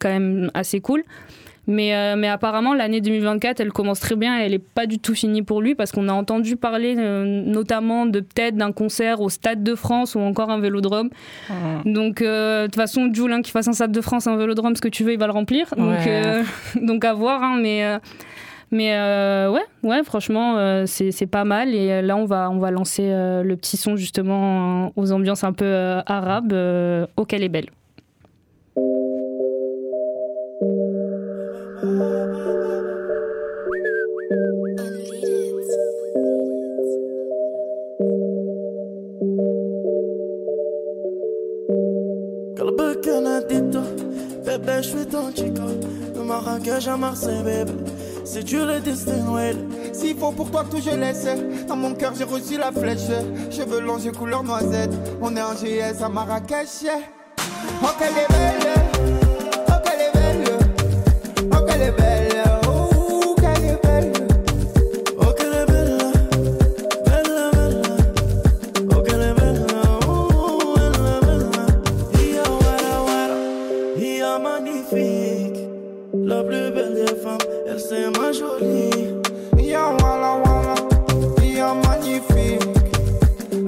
[0.00, 1.04] quand même assez cool.
[1.68, 4.98] Mais, euh, mais apparemment, l'année 2024, elle commence très bien et elle n'est pas du
[4.98, 9.20] tout finie pour lui parce qu'on a entendu parler euh, notamment de peut-être d'un concert
[9.20, 11.10] au Stade de France ou encore un vélodrome.
[11.84, 14.74] Donc, euh, de toute façon, Jules, hein, qu'il fasse un Stade de France, un vélodrome,
[14.74, 15.72] ce que tu veux, il va le remplir.
[15.76, 16.42] Donc, Ouais.
[16.82, 17.42] donc à voir.
[17.42, 17.98] hein, mais
[18.70, 21.74] mais euh, ouais, ouais, franchement, euh, c'est pas mal.
[21.74, 25.52] Et là, on va, on va lancer euh, le petit son justement aux ambiances un
[25.52, 26.54] peu arabes.
[27.28, 27.66] Qu'elle est belle.
[44.68, 45.62] Ben, je suis dans Chico,
[46.14, 47.72] de Marrakech à Marseille, bébé.
[48.22, 49.56] C'est tu le destin, Noël.
[49.94, 51.26] S'il faut pour toi tout je laisse
[51.66, 53.08] Dans mon cœur j'ai reçu la flèche
[53.50, 56.84] Cheveux longs, yeux couleur noisette On est en GS à Marrakech
[57.82, 58.67] Oh qu'elle
[76.28, 79.14] La plus belle des femmes Elle c'est ma jolie.
[79.70, 80.74] Ya wala wala
[81.42, 82.68] Ya magnifique.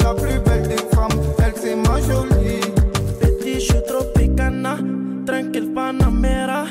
[0.02, 2.60] La plus belle des femmes Elle c'est ma jolie.
[3.22, 4.76] بدي شو تروبيكانا
[5.26, 6.66] ترانكل باناميرا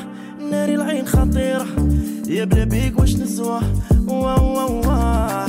[0.52, 1.66] ناري العين خطيرة
[2.28, 3.60] يا بلبيك واش نسوى
[4.08, 5.48] واه واه واه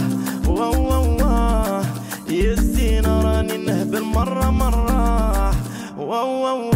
[0.49, 1.83] واه واه
[2.31, 5.55] يا الزينة راني نهبل مرة مرة
[5.99, 6.70] واه واه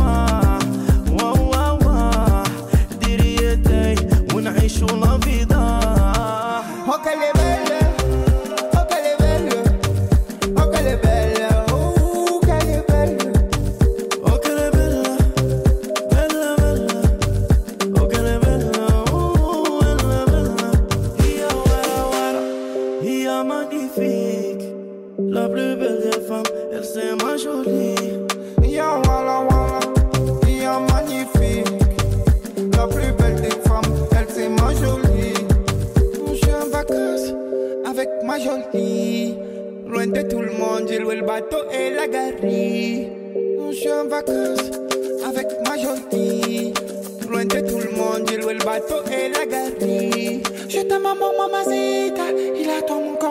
[40.15, 43.09] de tout le monde J'ai loué le bateau et la galerie.
[43.71, 44.71] Je suis en vacances
[45.27, 46.73] Avec ma jolie
[47.29, 50.43] Loin de tout le monde J'ai loué le bateau et la galerie.
[50.69, 53.24] Je t'aime maman mamacita Il attend mon corps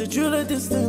[0.00, 0.80] C'est Dieu le destin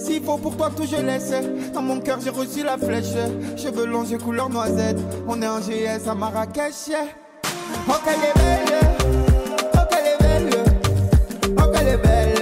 [0.00, 1.32] S'il faut pour toi tout je laisse.
[1.72, 3.14] Dans mon cœur j'ai reçu la flèche.
[3.56, 4.98] Cheveux longs j'ai couleur noisette.
[5.28, 6.90] On est en GS à Marrakech.
[7.88, 8.80] Oh qu'elle est belle.
[9.74, 10.64] Oh qu'elle est belle.
[11.56, 12.41] Oh qu'elle est belle.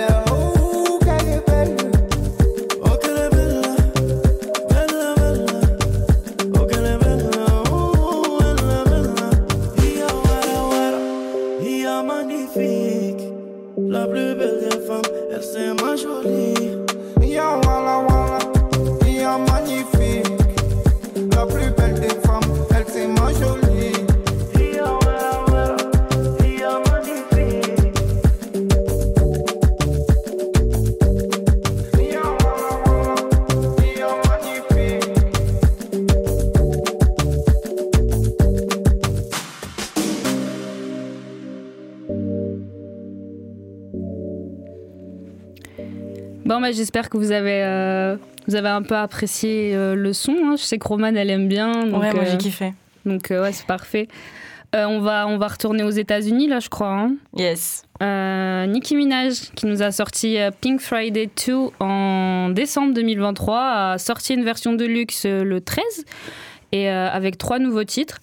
[14.61, 15.03] Des femmes,
[15.33, 16.77] elle c'est ma jolie.
[17.23, 18.20] Ya wala wala, ya
[46.73, 48.16] J'espère que vous avez, euh,
[48.49, 50.35] vous avez un peu apprécié euh, le son.
[50.45, 50.55] hein.
[50.57, 51.87] Je sais que Romane, elle aime bien.
[51.87, 52.73] Donc, Ouais, moi, j'ai euh, kiffé.
[53.05, 54.09] Donc, ouais, c'est parfait.
[54.73, 56.93] On, va, on va retourner aux États-Unis, là, je crois.
[56.93, 57.14] hein.
[57.37, 57.83] Yes.
[58.01, 64.45] Nicki Minaj, qui nous a sorti Pink Friday 2 en décembre 2023, a sorti une
[64.45, 65.85] version de luxe le 13
[66.73, 68.21] et avec trois nouveaux titres.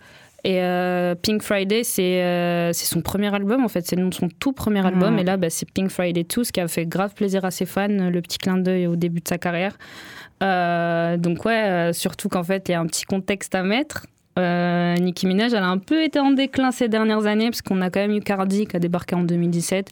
[0.48, 4.54] Et euh, Pink Friday, c'est euh, c'est son premier album, en fait, c'est son tout
[4.54, 5.20] premier album.
[5.20, 7.66] Et là, bah, c'est Pink Friday 2, ce qui a fait grave plaisir à ses
[7.66, 9.78] fans, le petit clin d'œil au début de sa carrière.
[10.42, 14.08] Euh, donc, ouais, surtout qu'en fait, il y a un petit contexte à mettre.
[14.40, 17.82] Euh, Nicki Minaj, elle a un peu été en déclin ces dernières années, parce qu'on
[17.82, 19.92] a quand même eu Cardi qui a débarqué en 2017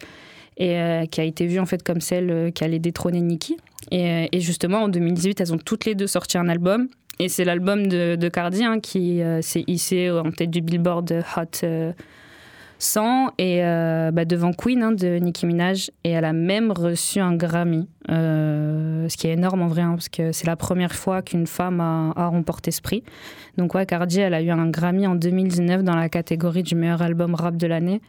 [0.55, 3.57] et euh, qui a été vue en fait comme celle qui allait détrôner Nicki.
[3.91, 6.87] Et, et justement, en 2018, elles ont toutes les deux sorti un album.
[7.19, 11.63] Et c'est l'album de, Cardi hein, qui euh, s'est hissé en tête du Billboard Hot
[11.63, 11.93] euh,
[12.79, 15.91] 100 et euh, bah, devant Queen hein, de Nicki Minaj.
[16.03, 19.93] Et elle a même reçu un Grammy, euh, ce qui est énorme en vrai, hein,
[19.95, 23.03] parce que c'est la première fois qu'une femme a, remporté ce prix.
[23.57, 27.01] Donc ouais, Cardi, elle a eu un Grammy en 2019 dans la catégorie du meilleur
[27.01, 28.01] album rap de l'année.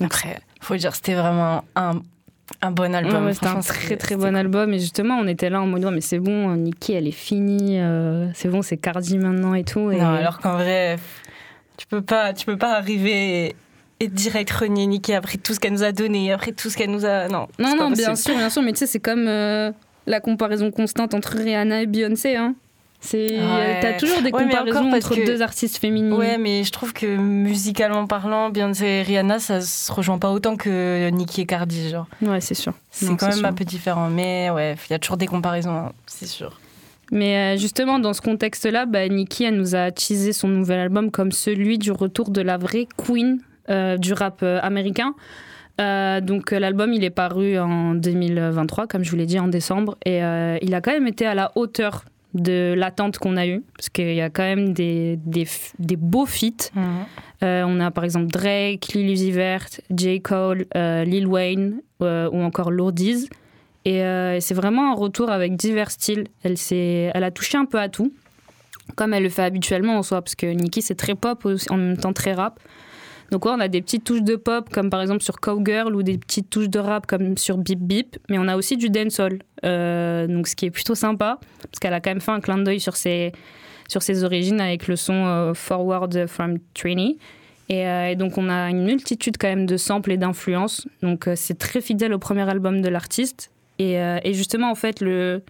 [0.00, 2.00] Après, faut dire, c'était vraiment un,
[2.60, 3.26] un bon album.
[3.26, 5.90] Ouais, c'était un très très bon album et justement on était là en mode Ouais,
[5.90, 9.90] mais c'est bon Nicki elle est finie euh, c'est bon c'est Cardi maintenant et tout
[9.90, 10.98] et Non, alors qu'en vrai,
[11.78, 13.56] tu peux pas, tu peux pas arriver et,
[14.00, 16.90] et direct renier Nicki après tout ce qu'elle nous a donné, après tout ce qu'elle
[16.90, 17.28] nous a.
[17.28, 19.72] Non, non non bien sûr bien sûr mais tu sais c'est comme euh,
[20.06, 22.54] la comparaison constante entre Rihanna et Beyoncé hein.
[23.04, 23.80] C'est Ouais.
[23.82, 27.06] t'as toujours des Ouais, comparaisons entre que- deux artistes féminines Ouais, mais je trouve que
[27.16, 32.06] musicalement parlant, Beyoncé et Rihanna, ça se rejoint pas autant que Nicki et Cardi, genre.
[32.22, 33.46] ouais c'est sûr C'est quand même sûr.
[33.46, 36.58] un peu différent, mais ouais, il y a toujours des comparaisons, hein, c'est sûr.
[37.12, 41.10] Mais euh, justement, dans ce contexte-là, bah, Nicki, elle nous a teasé son nouvel album
[41.10, 45.14] comme celui du retour de la vraie queen euh, du rap euh, américain.
[45.80, 49.96] Euh, donc l'album, il est paru en 2023, comme je vous l'ai dit, en décembre.
[50.06, 53.62] Et euh, il a quand même été à la hauteur de l'attente qu'on a eue,
[53.76, 56.70] parce qu'il y a quand même des, des, beaux feats.
[57.42, 60.20] Euh, on a par exemple Drake, Lil Uzi Vert, J.
[60.20, 63.28] Cole, euh, Lil Wayne euh, ou encore Lourdiz.
[63.86, 64.00] Et
[64.40, 66.28] c'est vraiment un retour avec divers styles.
[66.42, 68.14] Elle, elle a touché un peu à tout,
[68.96, 71.98] comme elle le fait habituellement en soi, parce que Nicki c'est très pop, en même
[71.98, 72.58] temps très rap.
[73.30, 76.02] Donc ouais, on a des petites touches de pop, comme par exemple sur Cowgirl, ou
[76.02, 79.40] des petites touches de rap comme sur Bip Bip, mais on a aussi du dancehall,
[79.64, 82.58] euh, donc ce qui est plutôt sympa, parce qu'elle a quand même fait un clin
[82.58, 83.32] d'œil sur ses,
[83.88, 87.18] sur ses origines avec le son euh, Forward from Trini.
[87.70, 90.86] Et, euh, et donc on a une multitude quand même de samples et d'influences.
[91.02, 93.50] Donc c'est très fidèle au premier album de l'artiste.
[93.78, 95.42] Et, et justement en fait le,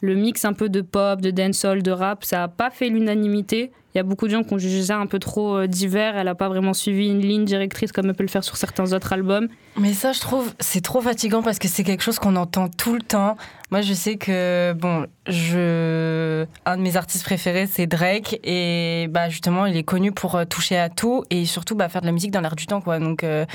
[0.00, 3.70] le mix un peu de pop, de dancehall, de rap, ça n'a pas fait l'unanimité.
[3.94, 6.16] Il y a beaucoup de gens qui ont jugé ça un peu trop euh, divers.
[6.16, 8.92] Elle n'a pas vraiment suivi une ligne directrice comme elle peut le faire sur certains
[8.92, 9.48] autres albums.
[9.76, 12.94] Mais ça, je trouve, c'est trop fatigant parce que c'est quelque chose qu'on entend tout
[12.94, 13.36] le temps.
[13.70, 16.44] Moi, je sais que, bon, je...
[16.66, 18.38] un de mes artistes préférés, c'est Drake.
[18.44, 22.02] Et bah, justement, il est connu pour euh, toucher à tout et surtout bah, faire
[22.02, 22.98] de la musique dans l'air du temps, quoi.
[22.98, 23.46] Donc, euh,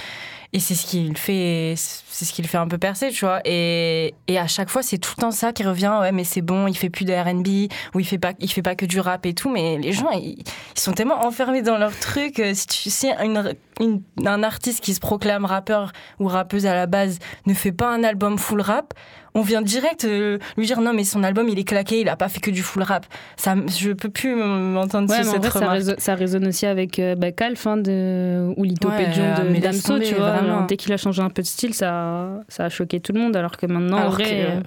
[0.53, 3.41] et c'est ce qu'il fait, c'est ce qu'il fait un peu percer, tu vois.
[3.45, 5.95] Et, et à chaque fois, c'est tout le temps ça qui revient.
[6.01, 8.73] Ouais, mais c'est bon, il fait plus de R&B ou il fait pas, fait pas
[8.73, 9.51] que du rap et tout.
[9.51, 12.39] Mais les gens, ils sont tellement enfermés dans leur truc.
[12.39, 16.73] Euh, Si tu sais, une, une- un artiste qui se proclame rappeur ou rappeuse à
[16.73, 18.93] la base ne fait pas un album full rap,
[19.35, 22.15] on vient direct euh, lui dire non mais son album il est claqué, il a
[22.15, 23.05] pas fait que du full rap.
[23.35, 26.97] Ça, je peux plus m'entendre Ouais, sur cette vrai, ça, résonne, ça résonne aussi avec
[26.97, 30.31] euh, bah, Calf hein, de, ou Lito Ouais, Pédion euh, de laisse Damso, tu vois.
[30.31, 30.61] vraiment.
[30.65, 33.35] Dès qu'il a changé un peu de style, ça, ça a choqué tout le monde.
[33.37, 34.61] Alors que maintenant, en Alors vrai, que- euh,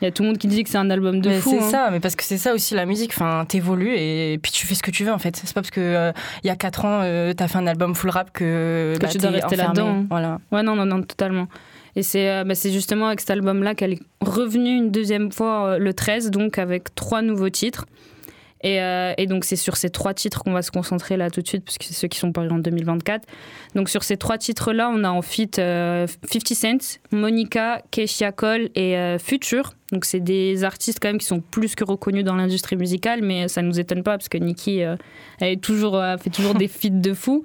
[0.00, 1.50] il y a tout le monde qui dit que c'est un album de Mais fou.
[1.50, 1.70] c'est hein.
[1.70, 3.12] ça, mais parce que c'est ça aussi la musique.
[3.12, 5.36] Enfin, t'évolues et puis tu fais ce que tu veux en fait.
[5.36, 7.94] C'est pas parce que euh, il y a 4 ans euh, t'as fait un album
[7.94, 10.04] full rap que, que bah, tu dois rester là-dedans.
[10.10, 10.40] Voilà.
[10.52, 11.48] Ouais, non, non, non, totalement.
[11.96, 15.78] Et c'est euh, bah, justement avec cet album-là qu'elle est revenue une deuxième fois euh,
[15.78, 17.86] le 13, donc avec trois nouveaux titres.
[18.64, 21.42] Et, euh, et donc c'est sur ces trois titres qu'on va se concentrer là tout
[21.42, 23.28] de suite, parce que c'est ceux qui sont parus en 2024.
[23.74, 28.70] Donc sur ces trois titres-là, on a en feat euh, 50 Cent, Monica, Keisha Cole
[28.74, 29.74] et euh, Future.
[29.94, 33.48] Donc c'est des artistes quand même qui sont plus que reconnus dans l'industrie musicale, mais
[33.48, 34.96] ça nous étonne pas parce que Nicki euh,
[35.40, 37.42] elle est toujours, euh, fait toujours des feats de fou.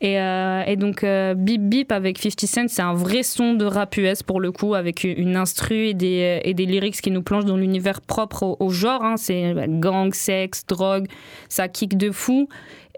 [0.00, 3.64] Et, euh, et donc euh, Beep Beep avec 50 Cent, c'est un vrai son de
[3.64, 7.22] rap US pour le coup, avec une instru et des, et des lyrics qui nous
[7.22, 9.04] plongent dans l'univers propre au, au genre.
[9.04, 9.16] hein.
[9.16, 11.06] C'est bah, gang, sexe, drogue,
[11.48, 12.48] ça kick de fou.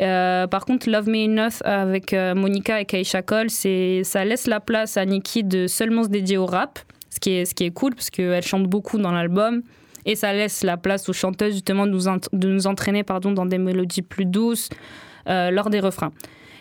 [0.00, 4.60] Euh, par contre, Love Me Enough avec euh, Monica et Keisha Cole, ça laisse la
[4.60, 6.80] place à Nicki de seulement se dédier au rap,
[7.14, 9.62] ce qui est, ce qui est cool parce qu'elle chante beaucoup dans l'album.
[10.04, 13.30] Et ça laisse la place aux chanteuses justement de nous, ent- de nous entraîner pardon,
[13.32, 14.68] dans des mélodies plus douces
[15.28, 16.12] euh, lors des refrains.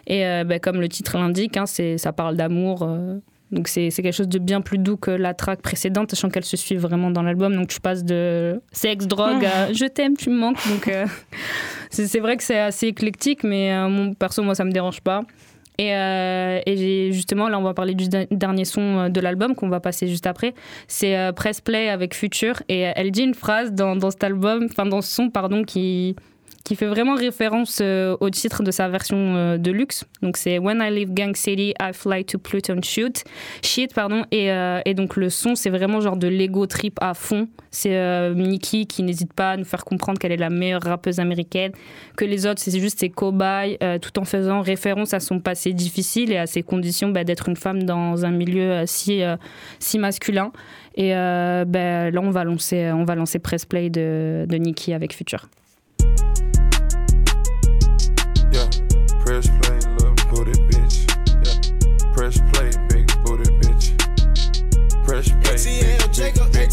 [0.06, 2.84] Et euh, ben, comme le titre l'indique, hein, ça parle d'amour.
[2.84, 3.18] euh,
[3.52, 6.58] donc c'est, quelque chose de bien plus doux que la track précédente, sachant qu'elle se
[6.58, 7.56] suit vraiment dans l'album.
[7.56, 10.60] Donc tu passes de sexe, drogue à je t'aime, tu me manques.
[10.70, 10.90] Donc
[11.90, 15.22] c'est, vrai que c'est assez éclectique, mais mon perso, moi, ça me dérange pas.
[15.78, 16.62] Et, euh,
[17.12, 20.28] justement, là, on va parler du dernier son euh, de l'album qu'on va passer juste
[20.28, 20.54] après.
[20.88, 22.62] C'est euh, Press Play avec Future.
[22.70, 26.16] Et elle dit une phrase dans, dans cet album, enfin dans ce son, pardon, qui,
[26.64, 30.06] qui fait vraiment référence euh, au titre de sa version euh, de luxe.
[30.22, 33.24] Donc c'est When I leave Gang City, I fly to Pluton shoot.
[33.62, 34.24] Shit, pardon.
[34.32, 37.50] Et, euh, et donc le son, c'est vraiment genre de l'ego trip à fond.
[37.70, 37.90] C'est
[38.36, 41.72] Nicki qui n'hésite pas à nous faire comprendre qu'elle est la meilleure rappeuse américaine,
[42.16, 46.32] que les autres, c'est juste ses cobayes, tout en faisant référence à son passé difficile
[46.32, 49.24] et à ses conditions bah, d'être une femme dans un milieu si,
[49.80, 50.52] si masculin.
[50.96, 55.16] Et bah, là, on va lancer, on va lancer Press Play de, de Nicki avec
[55.16, 55.48] Future.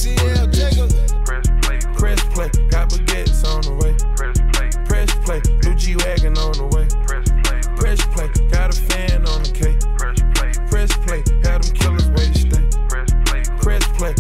[0.01, 0.89] ATL Jacob.
[1.27, 3.93] Press play, press play, got baguettes on the way.
[4.17, 6.89] Press play, press play, new G wagon on the way.
[7.05, 9.77] Press play, press play, got a fan on the K.
[10.01, 12.65] Press play, press play, had them killers where you stay.
[12.89, 14.15] Press play, press play,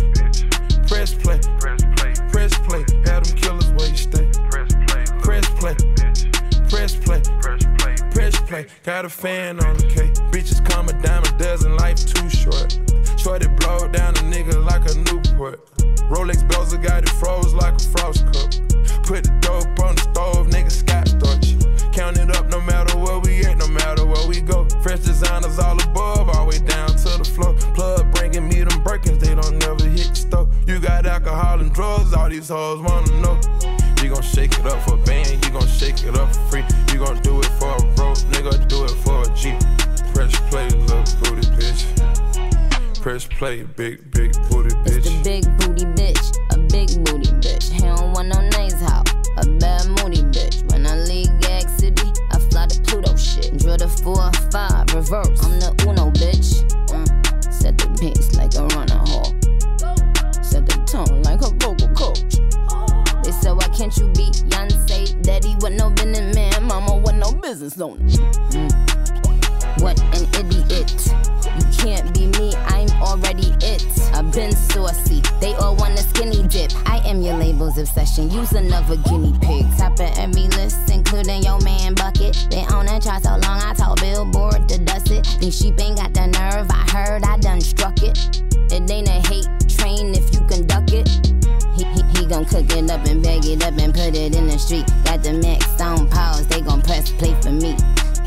[0.84, 4.28] press play, press play, press play, had them killers where you stay.
[5.24, 5.74] Press play,
[6.68, 10.12] press play, press play, press play, press play, got a fan on the K.
[10.28, 12.78] Bitches come a dime a dozen, life too short.
[13.16, 14.94] Shorty blow down a nigga like a
[15.40, 15.64] Newport.
[16.10, 18.50] Rolex bells got it froze like a frost cup.
[19.04, 21.56] Put the dope on the stove, nigga Scott starch.
[21.94, 24.68] Count it up no matter where we at, no matter where we go.
[24.82, 27.54] Fresh designers all above, all the way down to the floor.
[27.74, 30.54] Plug bringing me them Birkins, they don't never hit the stove.
[30.66, 33.40] You got alcohol and drugs, all these hoes wanna know.
[34.02, 36.64] You gon' shake it up for a band, you gon' shake it up for free.
[36.92, 39.56] You gon' do it for a broke nigga, do it for a G.
[40.12, 41.86] Press play, little booty bitch.
[43.00, 45.09] Press play, big, big booty bitch.
[53.80, 56.68] The 4-5, reverse, I'm the Uno bitch.
[56.92, 57.08] Mm.
[57.50, 59.32] Set the pace like a runner hall.
[60.44, 62.36] Set the tone like a vocal coach.
[63.24, 65.22] They said, why can't you be Beyonce?
[65.22, 68.04] Daddy with no business man, mama with no business owner.
[68.52, 69.80] Mm.
[69.80, 70.92] What an idiot.
[71.56, 73.84] You can't be me, I'm already it.
[74.12, 76.72] I've been saucy, they all want a skinny dip.
[76.86, 79.66] I am your label's obsession, use another guinea pig.
[79.76, 82.36] Top of every list, including your man Bucket.
[82.50, 85.26] Been on that chart so long, I told Billboard to dust it.
[85.40, 88.18] These sheep ain't got the nerve, I heard I done struck it.
[88.72, 91.08] It ain't a hate train if you can duck it.
[91.74, 94.58] He, he, he cook it up and bag it up and put it in the
[94.58, 94.86] street.
[95.04, 97.76] Got the mix on pause, they gon' press play for me.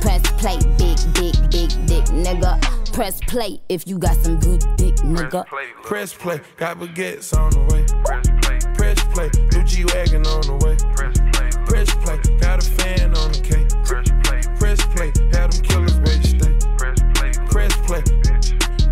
[0.01, 2.72] Press play, big, big, big dick, nigga.
[2.93, 5.45] Press play if you got some good dick, nigga.
[5.81, 7.83] Press play, got baguettes on the way.
[8.05, 10.77] Press play, press play, new G wagon on the way.
[10.93, 13.65] Press play, press play, got a fan on the K.
[13.83, 16.53] Press play, press play, had them killers where you stay.
[16.77, 18.03] Press play, press play,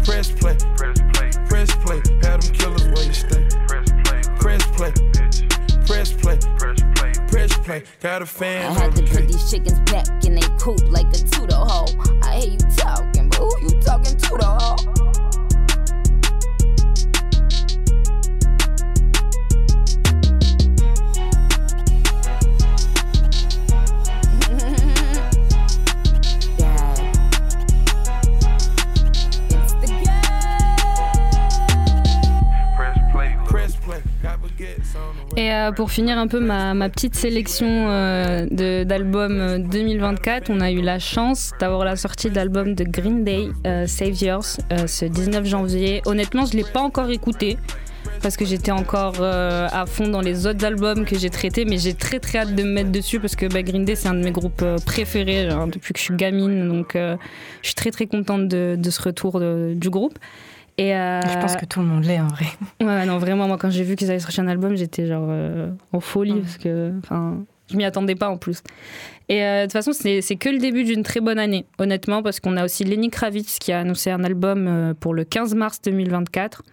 [0.04, 3.46] press play, press play, press play, had them killers where you stay.
[3.70, 4.92] Press play, press play,
[5.86, 9.52] press play, press play, press play, got a fan I on had to put these
[9.52, 11.86] chickens back in they coop like a tutor hoe.
[12.24, 13.11] I hear you talking,
[14.12, 15.01] 인트로
[35.38, 40.72] Et euh, pour finir un peu ma, petite sélection euh, d'albums euh, 2024, on a
[40.72, 45.46] eu la chance d'avoir la sortie d'album de Green Day, euh, Saviors, euh, ce 19
[45.46, 46.02] janvier.
[46.06, 47.58] Honnêtement, je ne l'ai pas encore écouté
[48.22, 51.78] parce que j'étais encore euh, à fond dans les autres albums que j'ai traités, mais
[51.78, 54.14] j'ai très très hâte de me mettre dessus parce que bah, Green Day c'est un
[54.14, 57.18] de mes groupes euh, préférés genre, depuis que je suis gamine, donc euh,
[57.62, 60.18] je suis très très contente de, ce retour du groupe.
[60.78, 62.46] Et euh, Je pense que tout le monde l'est en vrai.
[62.82, 65.70] Ouais, non, vraiment, moi, quand j'ai vu qu'ils avaient sorti un album, j'étais genre euh,
[65.94, 66.94] en folie parce que,
[67.70, 68.62] je m'y attendais pas en plus.
[69.30, 72.40] Et euh, de toute façon, c'est que le début d'une très bonne année, honnêtement, parce
[72.42, 75.82] qu'on a aussi Lenny Kravitz qui a annoncé un album euh, pour le 15 mars
[75.82, 76.64] 2024.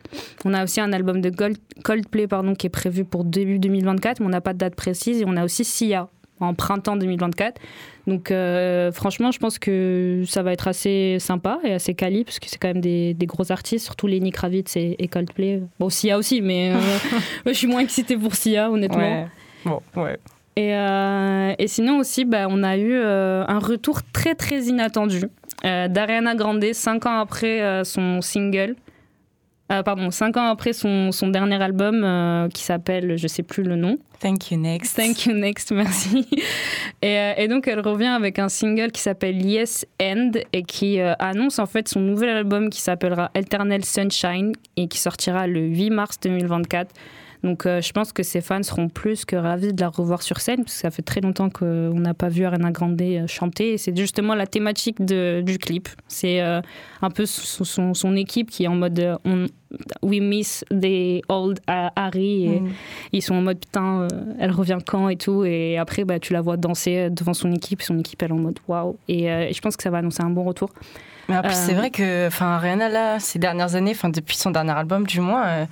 [0.44, 4.20] On a aussi un album de Gold- Coldplay pardon, qui est prévu pour début 2024,
[4.20, 5.20] mais on n'a pas de date précise.
[5.20, 6.08] Et on a aussi Sia
[6.40, 7.60] en printemps 2024.
[8.08, 12.38] Donc euh, franchement, je pense que ça va être assez sympa et assez quali, parce
[12.38, 15.60] que c'est quand même des, des gros artistes, surtout Lenny Kravitz et, et Coldplay.
[15.78, 16.78] Bon, Sia aussi, mais euh,
[17.46, 18.98] je suis moins excitée pour Sia, honnêtement.
[18.98, 19.26] Ouais.
[19.66, 20.16] Bon, ouais.
[20.56, 25.20] Et, euh, et sinon aussi, bah, on a eu un retour très très inattendu
[25.62, 28.74] d'Ariana Grande, cinq ans après son single.
[29.70, 33.62] Euh, pardon, cinq ans après son, son dernier album euh, qui s'appelle, je sais plus
[33.62, 33.98] le nom.
[34.18, 34.96] Thank you next.
[34.96, 36.26] Thank you next, merci.
[37.02, 41.00] et, euh, et donc elle revient avec un single qui s'appelle Yes End et qui
[41.00, 45.90] annonce en fait son nouvel album qui s'appellera Eternal Sunshine et qui sortira le 8
[45.90, 46.94] mars 2024.
[47.44, 50.40] Donc euh, je pense que ses fans seront plus que ravis de la revoir sur
[50.40, 53.74] scène parce que ça fait très longtemps qu'on n'a pas vu Ariana Grande euh, chanter
[53.74, 55.88] et c'est justement la thématique de- du clip.
[56.08, 56.60] C'est euh,
[57.02, 59.46] un peu son, son- son équipe qui est en mode on-
[60.02, 62.68] We miss the old Harry et Mm.
[63.12, 64.08] ils sont en mode putain
[64.38, 67.82] elle revient quand et tout et après bah, tu la vois danser devant son équipe
[67.82, 69.98] son équipe elle est en mode waouh et, euh, et je pense que ça va
[69.98, 70.70] annoncer un bon retour.
[71.28, 74.50] Mais après, Euh, c'est vrai que enfin, Rihanna, là, ces dernières années, enfin, depuis son
[74.50, 75.64] dernier album, du moins, euh,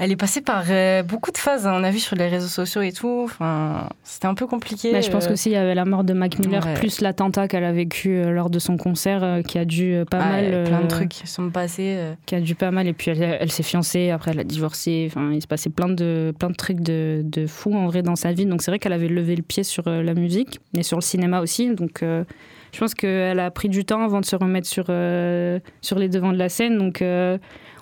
[0.00, 1.66] elle est passée par euh, beaucoup de phases.
[1.66, 1.74] hein.
[1.78, 3.22] On a vu sur les réseaux sociaux et tout.
[3.24, 4.90] Enfin, c'était un peu compliqué.
[4.92, 6.74] Mais je pense euh, qu'aussi il y avait la mort de Mac Miller Ouais.
[6.74, 10.50] plus l'attentat qu'elle a vécu euh, lors de son concert qui a dû pas ouais,
[10.50, 11.98] mal plein de trucs qui sont passés.
[12.26, 15.06] qui a dû pas mal et puis elle, elle s'est fiancée après elle a divorcé
[15.10, 18.16] enfin il se passait plein de plein de trucs de, de fou en vrai dans
[18.16, 20.96] sa vie donc c'est vrai qu'elle avait levé le pied sur la musique et sur
[20.96, 22.24] le cinéma aussi donc euh,
[22.72, 26.08] je pense qu'elle a pris du temps avant de se remettre sur euh, sur les
[26.08, 27.36] devants de la scène donc euh,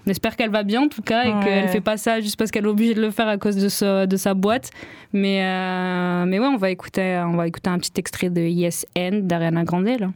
[0.08, 1.44] on espère qu'elle va bien en tout cas et Ouais.
[1.44, 3.68] qu'elle fait pas ça juste parce qu'elle est obligée de le faire à cause de,
[3.68, 4.70] sa- de sa boîte
[5.12, 8.86] mais euh, mais ouais on va écouter on va écouter un petit extrait de Yes
[8.96, 10.08] End d'Ariana Grande là.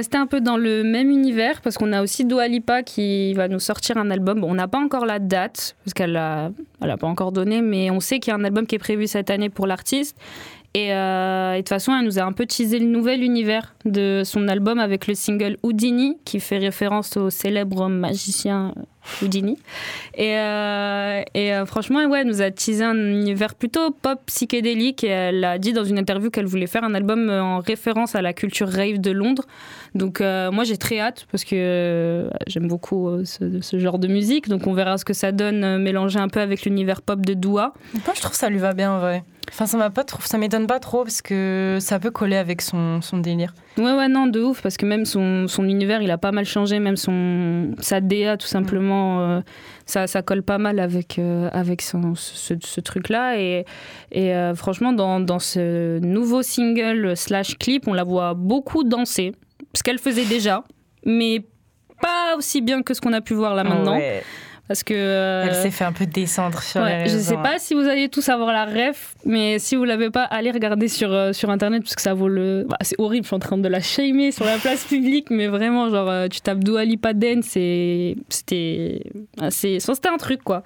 [0.00, 3.48] Rester un peu dans le même univers parce qu'on a aussi Dua Lipa qui va
[3.48, 4.40] nous sortir un album.
[4.40, 7.60] Bon, on n'a pas encore la date parce qu'elle l'a elle a pas encore donné,
[7.60, 10.16] mais on sait qu'il y a un album qui est prévu cette année pour l'artiste.
[10.72, 13.74] Et, euh, et de toute façon, elle nous a un peu teasé le nouvel univers
[13.84, 18.72] de son album avec le single Houdini, qui fait référence au célèbre magicien
[19.20, 19.58] Houdini.
[20.14, 25.02] Et, euh, euh, franchement, ouais, elle nous a teasé un univers plutôt pop psychédélique.
[25.02, 28.32] Elle a dit dans une interview qu'elle voulait faire un album en référence à la
[28.32, 29.46] culture rave de Londres.
[29.94, 33.98] Donc euh, moi, j'ai très hâte parce que euh, j'aime beaucoup euh, ce, ce genre
[33.98, 34.48] de musique.
[34.48, 37.72] Donc on verra ce que ça donne mélangé un peu avec l'univers pop de Doua.
[37.94, 39.24] Moi, je trouve que ça lui va bien, en vrai.
[39.52, 42.62] Enfin, ça m'a pas trop, ça m'étonne pas trop parce que ça peut coller avec
[42.62, 43.52] son, son délire.
[43.78, 46.44] Ouais, ouais, non, de ouf, parce que même son, son univers, il a pas mal
[46.44, 49.40] changé, même son, sa DA, tout simplement, euh,
[49.86, 53.40] ça, ça colle pas mal avec, euh, avec son- ce, ce truc-là.
[53.40, 53.64] Et,
[54.12, 59.32] et euh, franchement, dans, dans ce nouveau single slash clip, on la voit beaucoup danser,
[59.74, 60.64] ce qu'elle faisait déjà,
[61.04, 61.42] mais
[62.00, 63.96] pas aussi bien que ce qu'on a pu voir là maintenant.
[63.96, 64.22] Ouais.
[64.68, 64.94] Parce que.
[64.94, 67.42] euh, Elle s'est fait un peu descendre sur Ouais, les je réseaux, sais hein.
[67.42, 70.86] pas si vous allez tous avoir la ref, mais si vous l'avez pas, allez regarder
[70.86, 72.66] sur, euh, sur internet parce que ça vaut le.
[72.68, 75.48] Bah, c'est horrible, je suis en train de la shamer sur la place publique, mais
[75.48, 79.02] vraiment, genre, euh, tu tapes Dua Lipa Dance et c'était.
[79.40, 80.62] assez- enfin, C'était un truc quoi.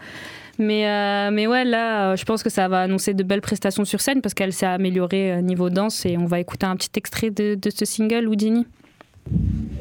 [0.58, 3.84] Mais, euh, mais ouais, là, euh, je pense que ça va annoncer de belles prestations
[3.86, 6.90] sur scène parce qu'elle s'est améliorée euh, niveau danse et on va écouter un petit
[6.96, 8.66] extrait de, de ce single, Houdini.
[9.26, 9.73] Thank you.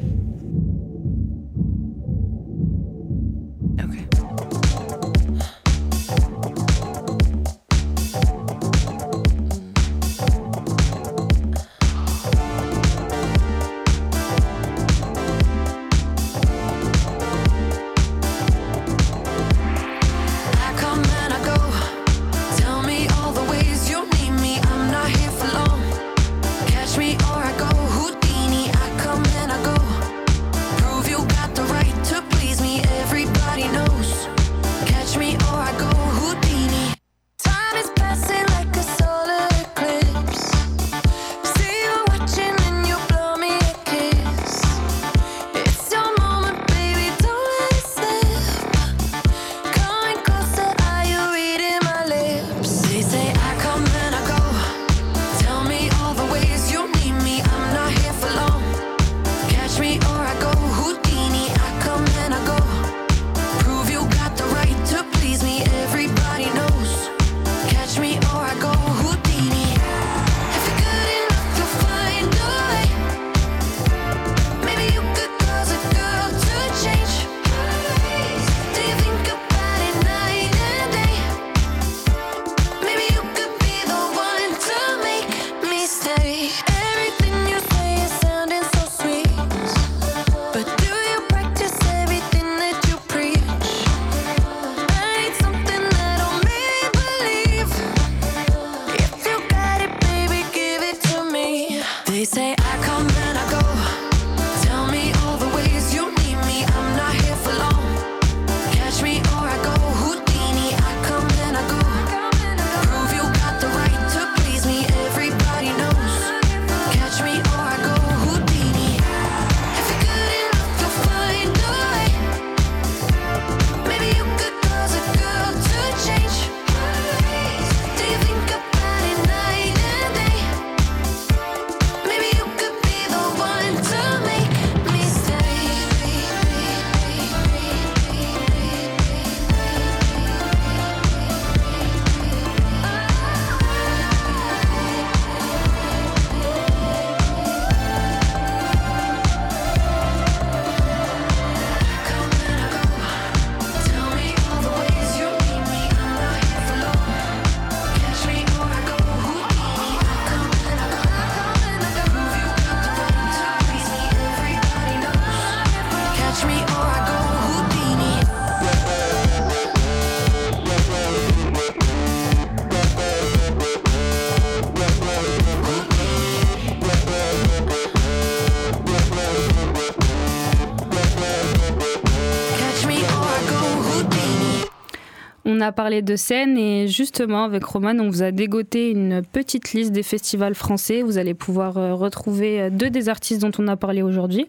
[185.64, 189.92] A parlé de scène et justement avec Roman, on vous a dégoté une petite liste
[189.92, 191.02] des festivals français.
[191.02, 194.46] Vous allez pouvoir euh, retrouver euh, deux des artistes dont on a parlé aujourd'hui.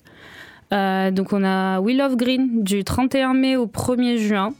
[0.73, 4.53] Euh, donc on a We Love Green du 31 mai au 1er juin.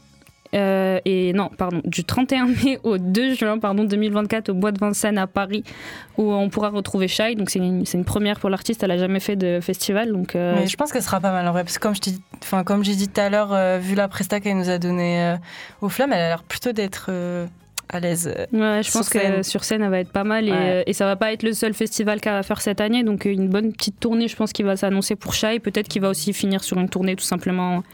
[0.56, 4.78] Euh, et non, pardon, du 31 mai au 2 juin pardon, 2024 au Bois de
[4.78, 5.62] Vincennes à Paris,
[6.18, 7.34] où on pourra retrouver Shai.
[7.34, 10.12] Donc c'est une, première pour l'artiste, elle a jamais fait de festival.
[10.12, 11.94] Donc, euh, Mais je pense que ce sera pas mal en vrai, parce que comme
[11.94, 12.10] je t'ai-
[12.42, 15.36] enfin, comme j'ai dit tout à l'heure, euh, vu la presta qu'elle nous a donnée
[15.80, 17.10] aux flammes, elle a l'air plutôt d'être
[17.88, 18.26] à l'aise.
[18.52, 19.42] Ouais, je sur pense que scène.
[19.44, 20.82] sur scène, elle va être pas mal et, Ouais.
[20.88, 23.04] et ça va pas être le seul festival qu'elle va faire cette année.
[23.04, 25.60] Donc une bonne petite tournée, je pense, qui va s'annoncer pour Shai.
[25.60, 27.84] Peut-être qu'il va aussi finir sur une tournée tout simplement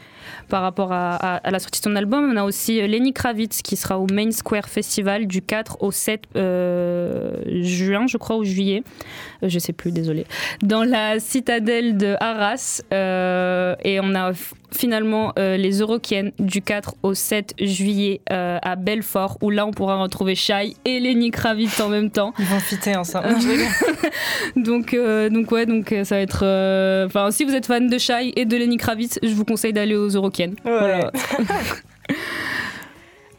[0.49, 2.31] par rapport à, à- à la sortie de son album.
[2.33, 5.91] On a aussi euh, Lenny Kravitz qui sera au Main Square Festival du 4 au
[5.91, 7.31] 7 euh,
[7.63, 8.83] juin, je crois, ou juillet.
[9.43, 10.25] Euh, je sais plus, désolé.
[10.61, 12.81] Dans la citadelle de Arras.
[12.93, 14.31] Euh, et on a
[14.71, 20.33] finalement les Eurokiennes du 4 au 7 juillet à Belfort, où là on pourra retrouver
[20.33, 22.33] Shai et Lenny Kravitz en même temps.
[22.39, 23.27] Ils vont fitter ensemble.
[23.35, 23.67] Rigole.
[24.55, 24.95] donc,
[25.31, 27.05] donc ouais, donc ça va être.
[27.05, 29.95] Enfin, si vous êtes fan de Shai et de Lenny Kravitz, je vous conseille d'aller
[29.95, 30.55] aux Eurokiennes.
[30.63, 31.11] Voilà.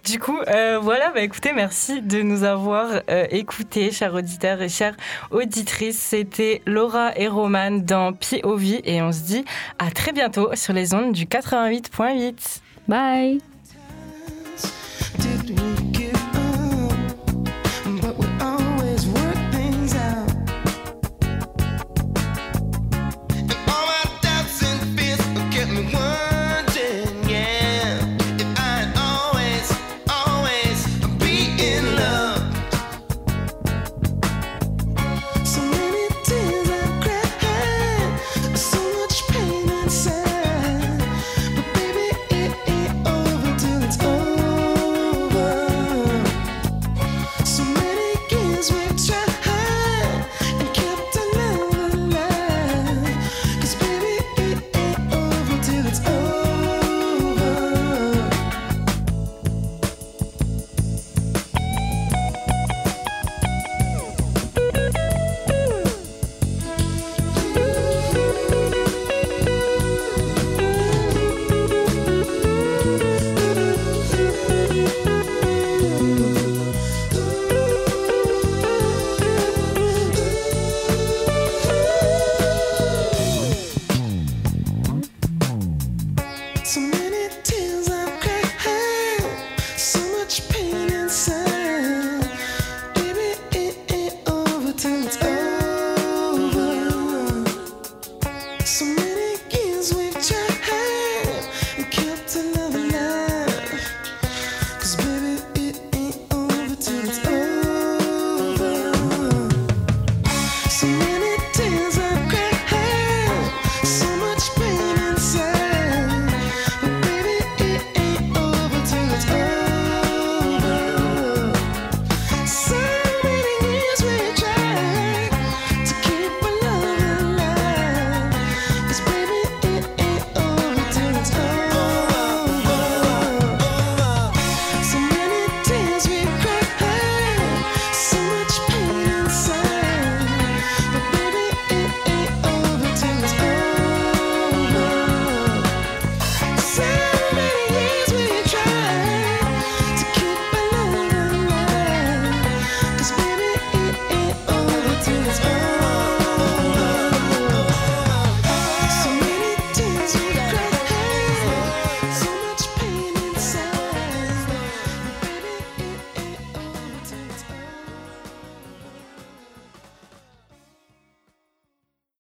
[0.05, 4.69] Du coup, euh, voilà, bah écoutez, merci de nous avoir euh, écoutés, chers auditeurs et
[4.69, 4.97] chères
[5.31, 5.99] auditrices.
[5.99, 9.47] C'était Laura et Roman dans POV et on se dit
[9.79, 12.61] à très bientôt sur les ondes du 88.8.
[12.87, 13.41] Bye